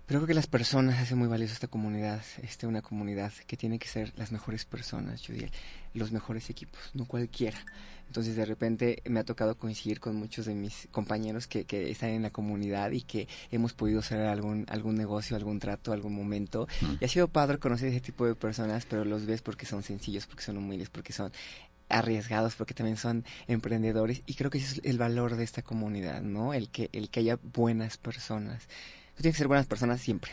pero 0.07 0.21
creo 0.21 0.27
que 0.27 0.33
las 0.33 0.47
personas 0.47 0.99
hacen 0.99 1.17
muy 1.17 1.27
valiosa 1.27 1.53
esta 1.53 1.67
comunidad, 1.67 2.23
este, 2.41 2.65
una 2.65 2.81
comunidad 2.81 3.33
que 3.45 3.57
tiene 3.57 3.77
que 3.77 3.89
ser 3.89 4.13
las 4.15 4.31
mejores 4.31 4.63
personas, 4.63 5.21
Judiel, 5.25 5.51
los 5.93 6.13
mejores 6.13 6.49
equipos, 6.49 6.79
no 6.93 7.05
cualquiera. 7.05 7.57
Entonces 8.07 8.37
de 8.37 8.45
repente 8.45 9.03
me 9.05 9.19
ha 9.19 9.25
tocado 9.25 9.57
coincidir 9.57 9.99
con 9.99 10.15
muchos 10.15 10.45
de 10.45 10.55
mis 10.55 10.87
compañeros 10.91 11.45
que, 11.45 11.65
que 11.65 11.91
están 11.91 12.11
en 12.11 12.21
la 12.21 12.29
comunidad 12.29 12.91
y 12.91 13.01
que 13.01 13.27
hemos 13.51 13.73
podido 13.73 13.99
hacer 13.99 14.21
algún, 14.21 14.65
algún 14.69 14.95
negocio, 14.95 15.35
algún 15.35 15.59
trato, 15.59 15.91
algún 15.91 16.15
momento. 16.15 16.69
Y 17.01 17.03
ha 17.03 17.09
sido 17.09 17.27
padre 17.27 17.57
conocer 17.57 17.89
ese 17.89 17.99
tipo 17.99 18.25
de 18.25 18.33
personas, 18.33 18.85
pero 18.85 19.03
los 19.03 19.25
ves 19.25 19.41
porque 19.41 19.65
son 19.65 19.83
sencillos, 19.83 20.25
porque 20.25 20.43
son 20.43 20.57
humildes, 20.57 20.89
porque 20.89 21.11
son 21.11 21.33
arriesgados 21.89 22.55
porque 22.55 22.73
también 22.73 22.97
son 22.97 23.23
emprendedores 23.47 24.21
y 24.25 24.33
creo 24.33 24.51
que 24.51 24.57
ese 24.57 24.75
es 24.75 24.81
el 24.83 24.97
valor 24.97 25.37
de 25.37 25.43
esta 25.43 25.61
comunidad, 25.61 26.21
¿no? 26.21 26.53
El 26.53 26.69
que 26.69 26.89
el 26.91 27.09
que 27.09 27.21
haya 27.21 27.39
buenas 27.41 27.97
personas 27.97 28.67
tienes 29.21 29.35
que 29.35 29.39
ser 29.39 29.47
buenas 29.47 29.67
personas 29.67 30.01
siempre. 30.01 30.31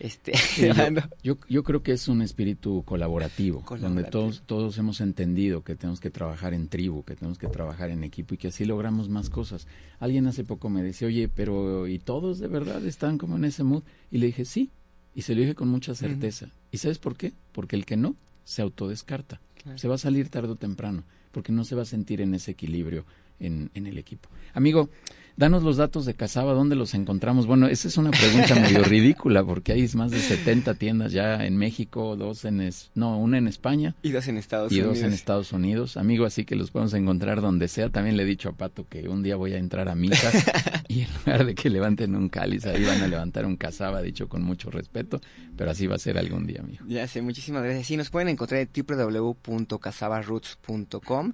Este, 0.00 0.32
yo, 1.22 1.36
yo, 1.46 1.62
creo 1.62 1.82
que 1.82 1.92
es 1.92 2.08
un 2.08 2.22
espíritu 2.22 2.82
colaborativo, 2.86 3.62
donde 3.78 4.04
todos, 4.04 4.42
todos 4.46 4.78
hemos 4.78 5.02
entendido 5.02 5.62
que 5.62 5.76
tenemos 5.76 6.00
que 6.00 6.08
trabajar 6.08 6.54
en 6.54 6.68
tribu, 6.68 7.04
que 7.04 7.16
tenemos 7.16 7.38
que 7.38 7.48
trabajar 7.48 7.90
en 7.90 8.02
equipo 8.02 8.34
y 8.34 8.38
que 8.38 8.48
así 8.48 8.64
logramos 8.64 9.10
más 9.10 9.28
cosas. 9.28 9.66
Alguien 9.98 10.26
hace 10.26 10.42
poco 10.42 10.70
me 10.70 10.82
decía, 10.82 11.06
oye, 11.06 11.28
pero 11.28 11.86
¿y 11.86 11.98
todos 11.98 12.38
de 12.38 12.48
verdad 12.48 12.82
están 12.86 13.18
como 13.18 13.36
en 13.36 13.44
ese 13.44 13.62
mood? 13.62 13.82
Y 14.10 14.16
le 14.16 14.26
dije, 14.26 14.46
sí, 14.46 14.70
y 15.14 15.20
se 15.20 15.34
lo 15.34 15.42
dije 15.42 15.54
con 15.54 15.68
mucha 15.68 15.94
certeza. 15.94 16.48
¿Y 16.72 16.78
sabes 16.78 16.98
por 16.98 17.14
qué? 17.14 17.34
Porque 17.52 17.76
el 17.76 17.84
que 17.84 17.98
no 17.98 18.16
se 18.44 18.62
autodescarta. 18.62 19.38
Se 19.76 19.86
va 19.86 19.96
a 19.96 19.98
salir 19.98 20.30
tarde 20.30 20.52
o 20.52 20.56
temprano, 20.56 21.04
porque 21.30 21.52
no 21.52 21.64
se 21.64 21.74
va 21.74 21.82
a 21.82 21.84
sentir 21.84 22.22
en 22.22 22.34
ese 22.34 22.52
equilibrio 22.52 23.04
en, 23.38 23.70
en 23.74 23.86
el 23.86 23.98
equipo. 23.98 24.30
Amigo, 24.54 24.88
Danos 25.36 25.62
los 25.62 25.76
datos 25.76 26.04
de 26.04 26.14
Casaba, 26.14 26.52
¿dónde 26.52 26.76
los 26.76 26.94
encontramos? 26.94 27.46
Bueno, 27.46 27.66
esa 27.66 27.88
es 27.88 27.96
una 27.96 28.10
pregunta 28.10 28.54
medio 28.56 28.82
ridícula 28.84 29.42
porque 29.44 29.72
hay 29.72 29.88
más 29.94 30.10
de 30.10 30.18
70 30.18 30.74
tiendas 30.74 31.12
ya 31.12 31.46
en 31.46 31.56
México, 31.56 32.16
dos 32.16 32.44
en 32.44 32.60
es, 32.60 32.90
no, 32.94 33.18
una 33.18 33.38
en 33.38 33.48
España 33.48 33.94
y 34.02 34.10
dos 34.10 34.28
en 34.28 34.36
Estados 34.36 34.70
Unidos. 34.70 34.86
Y 34.86 34.88
dos 34.88 34.98
en 35.06 35.12
Estados 35.12 35.52
Unidos. 35.52 35.96
Amigo, 35.96 36.26
así 36.26 36.44
que 36.44 36.56
los 36.56 36.70
podemos 36.70 36.92
encontrar 36.94 37.40
donde 37.40 37.68
sea. 37.68 37.88
También 37.88 38.16
le 38.16 38.24
he 38.24 38.26
dicho 38.26 38.48
a 38.50 38.52
Pato 38.52 38.86
que 38.88 39.08
un 39.08 39.22
día 39.22 39.36
voy 39.36 39.54
a 39.54 39.58
entrar 39.58 39.88
a 39.88 39.94
misa 39.94 40.30
y 40.88 41.02
en 41.02 41.08
lugar 41.24 41.46
de 41.46 41.54
que 41.54 41.70
levanten 41.70 42.14
un 42.14 42.28
cáliz, 42.28 42.66
ahí 42.66 42.84
van 42.84 43.00
a 43.02 43.06
levantar 43.06 43.46
un 43.46 43.56
Casaba, 43.56 44.02
dicho 44.02 44.28
con 44.28 44.42
mucho 44.42 44.70
respeto, 44.70 45.20
pero 45.56 45.70
así 45.70 45.86
va 45.86 45.94
a 45.96 45.98
ser 45.98 46.18
algún 46.18 46.46
día, 46.46 46.60
amigo. 46.60 46.84
Ya 46.86 47.08
sé, 47.08 47.22
muchísimas 47.22 47.62
gracias. 47.62 47.86
Sí, 47.86 47.96
nos 47.96 48.10
pueden 48.10 48.28
encontrar 48.28 48.60
en 48.60 48.68
www.casabaroots.com 48.74 51.32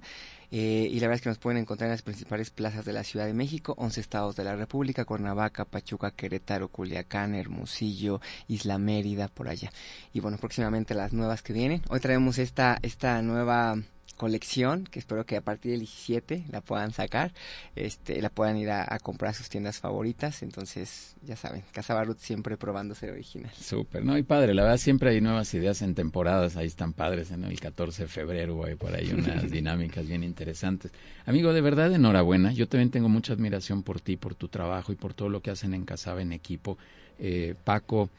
eh, 0.51 0.87
y 0.89 0.99
la 0.99 1.07
verdad 1.07 1.15
es 1.15 1.21
que 1.21 1.29
nos 1.29 1.39
pueden 1.39 1.59
encontrar 1.59 1.87
en 1.87 1.91
las 1.93 2.01
principales 2.01 2.51
plazas 2.51 2.85
de 2.85 2.93
la 2.93 3.03
Ciudad 3.03 3.25
de 3.25 3.33
México, 3.33 3.73
11 3.77 3.99
estados 3.99 4.35
de 4.35 4.43
la 4.43 4.55
República, 4.55 5.05
Cuernavaca, 5.05 5.65
Pachuca, 5.65 6.11
Querétaro, 6.11 6.69
Culiacán, 6.69 7.35
Hermosillo, 7.35 8.21
Isla 8.47 8.77
Mérida, 8.77 9.27
por 9.27 9.49
allá. 9.49 9.71
Y 10.13 10.21
bueno, 10.21 10.37
próximamente 10.37 10.93
las 10.93 11.11
nuevas 11.13 11.41
que 11.41 11.53
vienen. 11.53 11.81
Hoy 11.89 11.99
traemos 11.99 12.37
esta, 12.37 12.77
esta 12.81 13.21
nueva 13.21 13.77
colección 14.15 14.85
que 14.85 14.99
espero 14.99 15.25
que 15.25 15.37
a 15.37 15.41
partir 15.41 15.71
del 15.71 15.81
17 15.81 16.45
la 16.51 16.61
puedan 16.61 16.91
sacar, 16.91 17.33
este, 17.75 18.21
la 18.21 18.29
puedan 18.29 18.57
ir 18.57 18.71
a, 18.71 18.97
comprar 18.99 19.31
a 19.31 19.33
sus 19.33 19.49
tiendas 19.49 19.79
favoritas. 19.79 20.41
Entonces, 20.43 21.15
ya 21.23 21.35
saben, 21.35 21.63
Casa 21.71 21.93
Barut 21.93 22.19
siempre 22.19 22.57
probando 22.57 22.95
ser 22.95 23.11
original. 23.11 23.51
Súper, 23.53 24.03
¿no? 24.03 24.17
Y 24.17 24.23
padre, 24.23 24.53
la 24.53 24.63
verdad 24.63 24.77
siempre 24.77 25.11
hay 25.11 25.21
nuevas 25.21 25.53
ideas 25.53 25.81
en 25.81 25.93
temporadas, 25.93 26.57
ahí 26.57 26.67
están 26.67 26.93
padres, 26.93 27.31
en 27.31 27.43
el 27.43 27.59
14 27.59 28.03
de 28.03 28.07
febrero 28.07 28.65
hay 28.65 28.75
por 28.75 28.93
ahí 28.93 29.11
unas 29.11 29.51
dinámicas 29.51 30.07
bien 30.07 30.23
interesantes. 30.23 30.91
Amigo, 31.25 31.53
de 31.53 31.61
verdad, 31.61 31.93
enhorabuena. 31.93 32.51
Yo 32.53 32.67
también 32.67 32.89
tengo 32.89 33.09
mucha 33.09 33.33
admiración 33.33 33.83
por 33.83 34.01
ti, 34.01 34.17
por 34.17 34.35
tu 34.35 34.47
trabajo 34.47 34.91
y 34.91 34.95
por 34.95 35.13
todo 35.13 35.29
lo 35.29 35.41
que 35.41 35.51
hacen 35.51 35.73
en 35.73 35.85
Casaba 35.85 36.21
en 36.21 36.33
equipo. 36.33 36.77
Eh, 37.19 37.55
Paco, 37.63 38.09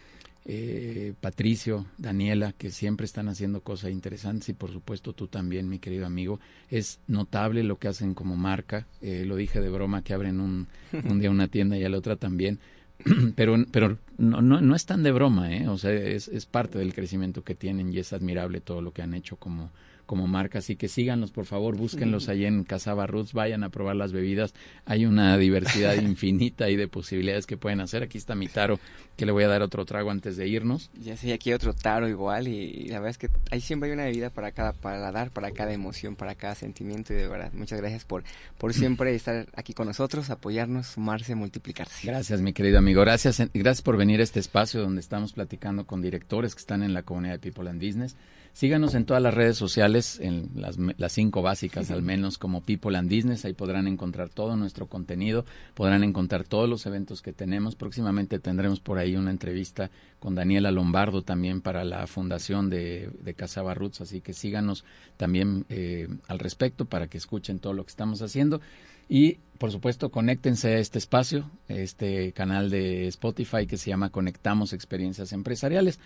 eh, 0.51 1.13
Patricio, 1.21 1.85
Daniela, 1.99 2.53
que 2.53 2.71
siempre 2.71 3.05
están 3.05 3.29
haciendo 3.29 3.61
cosas 3.61 3.91
interesantes 3.91 4.49
y 4.49 4.55
por 4.55 4.73
supuesto 4.73 5.13
tú 5.13 5.29
también, 5.29 5.69
mi 5.69 5.79
querido 5.79 6.07
amigo. 6.07 6.41
Es 6.71 7.01
notable 7.07 7.63
lo 7.63 7.79
que 7.79 7.89
hacen 7.89 8.15
como 8.15 8.35
marca. 8.35 8.87
Eh, 9.03 9.25
lo 9.27 9.37
dije 9.37 9.61
de 9.61 9.69
broma 9.69 10.03
que 10.03 10.15
abren 10.15 10.41
un, 10.41 10.67
un 11.05 11.21
día 11.21 11.31
una 11.31 11.49
tienda 11.49 11.77
y 11.77 11.85
a 11.85 11.91
la 11.91 11.99
otra 11.99 12.17
también. 12.17 12.61
pero 13.37 13.57
pero 13.71 13.99
no, 14.17 14.41
no, 14.41 14.63
no 14.63 14.75
es 14.75 14.87
tan 14.87 15.03
de 15.03 15.13
broma, 15.13 15.55
¿eh? 15.55 15.69
O 15.69 15.77
sea, 15.77 15.93
es, 15.93 16.29
es 16.29 16.47
parte 16.47 16.79
del 16.79 16.95
crecimiento 16.95 17.45
que 17.45 17.55
tienen 17.55 17.93
y 17.93 17.99
es 17.99 18.15
admirable 18.15 18.63
todo 18.63 18.81
lo 18.81 18.93
que 18.93 19.03
han 19.03 19.13
hecho 19.13 19.37
como, 19.37 19.71
como 20.09 20.27
marca. 20.27 20.61
Así 20.61 20.75
que 20.75 20.89
síganlos, 20.89 21.31
por 21.31 21.45
favor, 21.45 21.77
búsquenlos 21.77 22.31
ahí 22.31 22.47
en 22.47 22.65
Casaba 22.65 23.07
Roots, 23.07 23.35
vayan 23.35 23.63
a 23.63 23.69
probar 23.69 23.95
las 23.95 24.11
bebidas. 24.11 24.55
Hay 24.87 25.05
una 25.05 25.37
diversidad 25.37 25.95
infinita 26.03 26.65
ahí 26.65 26.77
de 26.77 26.89
posibilidades 26.89 27.47
que 27.47 27.59
pueden 27.59 27.81
hacer. 27.81 28.03
Aquí 28.03 28.17
está 28.17 28.35
mi 28.35 28.49
taro, 28.49 28.81
que 29.19 29.27
le 29.27 29.33
voy 29.33 29.45
a 29.45 29.49
dar 29.49 29.61
otro 29.61 29.85
trago 29.85 30.11
antes 30.11 30.39
de 30.39 30.49
irnos. 30.49 30.91
Ya 30.99 31.15
sé, 31.19 31.31
aquí 31.35 31.51
hay 31.51 31.55
otro 31.55 31.75
taro 31.75 32.09
igual 32.09 32.49
y, 32.49 32.89
la 32.89 33.01
verdad 33.01 33.11
es 33.11 33.19
que 33.19 33.29
ahí 33.51 33.61
siempre 33.61 33.91
hay 33.91 33.95
una 33.95 34.05
bebida 34.05 34.31
para 34.31 34.51
cada 34.53 34.73
paladar, 34.73 35.31
para 35.31 35.51
cada 35.51 35.75
emoción, 35.75 36.17
para 36.17 36.35
cada 36.35 36.55
sentimiento 36.55 37.13
y 37.13 37.17
de 37.17 37.29
verdad, 37.29 37.53
muchas 37.53 37.79
gracias 37.79 38.07
por, 38.07 38.25
por 38.57 38.73
siempre 38.73 39.15
estar 39.15 39.47
aquí 39.55 39.75
con 39.75 39.89
nosotros, 39.89 40.31
apoyarnos, 40.31 40.87
sumarse, 40.87 41.35
multiplicarse. 41.35 42.07
Gracias, 42.07 42.41
mi 42.41 42.55
querido 42.55 42.79
amigo. 42.79 43.03
Gracias, 43.03 43.43
gracias 43.53 43.83
por 43.83 43.99
venir 43.99 44.21
a 44.21 44.23
este 44.23 44.41
espacio 44.41 44.81
donde 44.81 45.03
estamos 45.03 45.35
platicando 45.35 45.85
con 45.87 46.01
directores 46.01 46.55
que 46.55 46.61
están 46.61 46.83
en 46.83 46.95
la 46.95 47.03
comunidad 47.03 47.35
de 47.35 47.39
People 47.41 47.69
and 47.69 47.85
Business. 47.85 48.17
Síganos 48.53 48.95
en 48.95 49.05
todas 49.05 49.23
las 49.23 49.35
redes 49.35 49.57
sociales, 49.57 50.19
en 50.21 50.51
las, 50.55 50.77
las, 50.79 51.13
cinco 51.13 51.43
básicas 51.43 51.91
al 51.91 52.03
menos, 52.03 52.39
como 52.39 52.61
People 52.63 52.97
and 52.97 53.09
Business. 53.09 53.45
Ahí 53.45 53.53
podrán 53.53 53.87
encontrar 53.87 54.29
todo 54.31 54.57
nuestro 54.57 54.87
contenido, 54.87 55.45
podrán 55.75 56.03
encontrar 56.03 56.45
todos 56.45 56.69
los 56.69 56.85
eventos 56.87 57.23
que 57.23 57.33
tenemos. 57.33 57.77
Próximamente 57.77 58.39
tendremos 58.39 58.81
por 58.81 58.99
ahí 58.99 59.17
una 59.17 59.31
entrevista 59.31 59.91
con 60.19 60.35
Daniela 60.35 60.71
Lombardo 60.73 61.23
también 61.23 61.61
para 61.61 61.85
la 61.85 62.07
fundación 62.07 62.69
de, 62.69 63.11
de 63.23 63.35
Casaba 63.35 63.75
Roots. 63.75 64.01
Así 64.01 64.21
que 64.21 64.33
síganos 64.33 64.85
también 65.17 65.65
eh, 65.69 66.09
al 66.27 66.39
respecto 66.39 66.85
para 66.85 67.07
que 67.07 67.19
escuchen 67.19 67.61
todo 67.61 67.75
lo 67.75 67.85
que 67.85 67.91
estamos 67.91 68.23
haciendo. 68.23 68.61
Y 69.09 69.39
por 69.59 69.73
supuesto, 69.73 70.11
conéctense 70.11 70.75
a 70.75 70.79
este 70.79 70.99
espacio, 70.99 71.51
este 71.67 72.33
canal 72.33 72.71
de 72.71 73.09
Spotify 73.09 73.67
que 73.67 73.77
se 73.77 73.91
llama 73.91 74.11
Conectamos 74.11 74.73
Experiencias 74.73 75.33
Empresariales, 75.33 75.99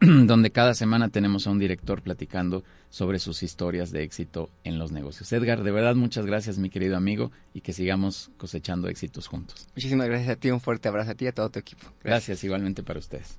donde 0.26 0.50
cada 0.50 0.72
semana 0.74 1.10
tenemos 1.10 1.46
a 1.46 1.50
un 1.50 1.58
director 1.58 2.00
platicando 2.00 2.64
sobre 2.88 3.18
sus 3.18 3.42
historias 3.42 3.90
de 3.90 4.02
éxito 4.02 4.50
en 4.64 4.78
los 4.78 4.92
negocios. 4.92 5.30
Edgar, 5.32 5.62
de 5.62 5.70
verdad 5.70 5.94
muchas 5.94 6.24
gracias, 6.24 6.58
mi 6.58 6.70
querido 6.70 6.96
amigo, 6.96 7.30
y 7.52 7.60
que 7.60 7.74
sigamos 7.74 8.30
cosechando 8.38 8.88
éxitos 8.88 9.26
juntos. 9.26 9.68
Muchísimas 9.76 10.08
gracias 10.08 10.30
a 10.30 10.36
ti, 10.36 10.50
un 10.50 10.60
fuerte 10.60 10.88
abrazo 10.88 11.10
a 11.10 11.14
ti 11.14 11.26
y 11.26 11.28
a 11.28 11.32
todo 11.32 11.50
tu 11.50 11.58
equipo. 11.58 11.86
gracias 12.02 12.42
igualmente 12.44 12.82
para 12.82 12.98
ustedes. 12.98 13.38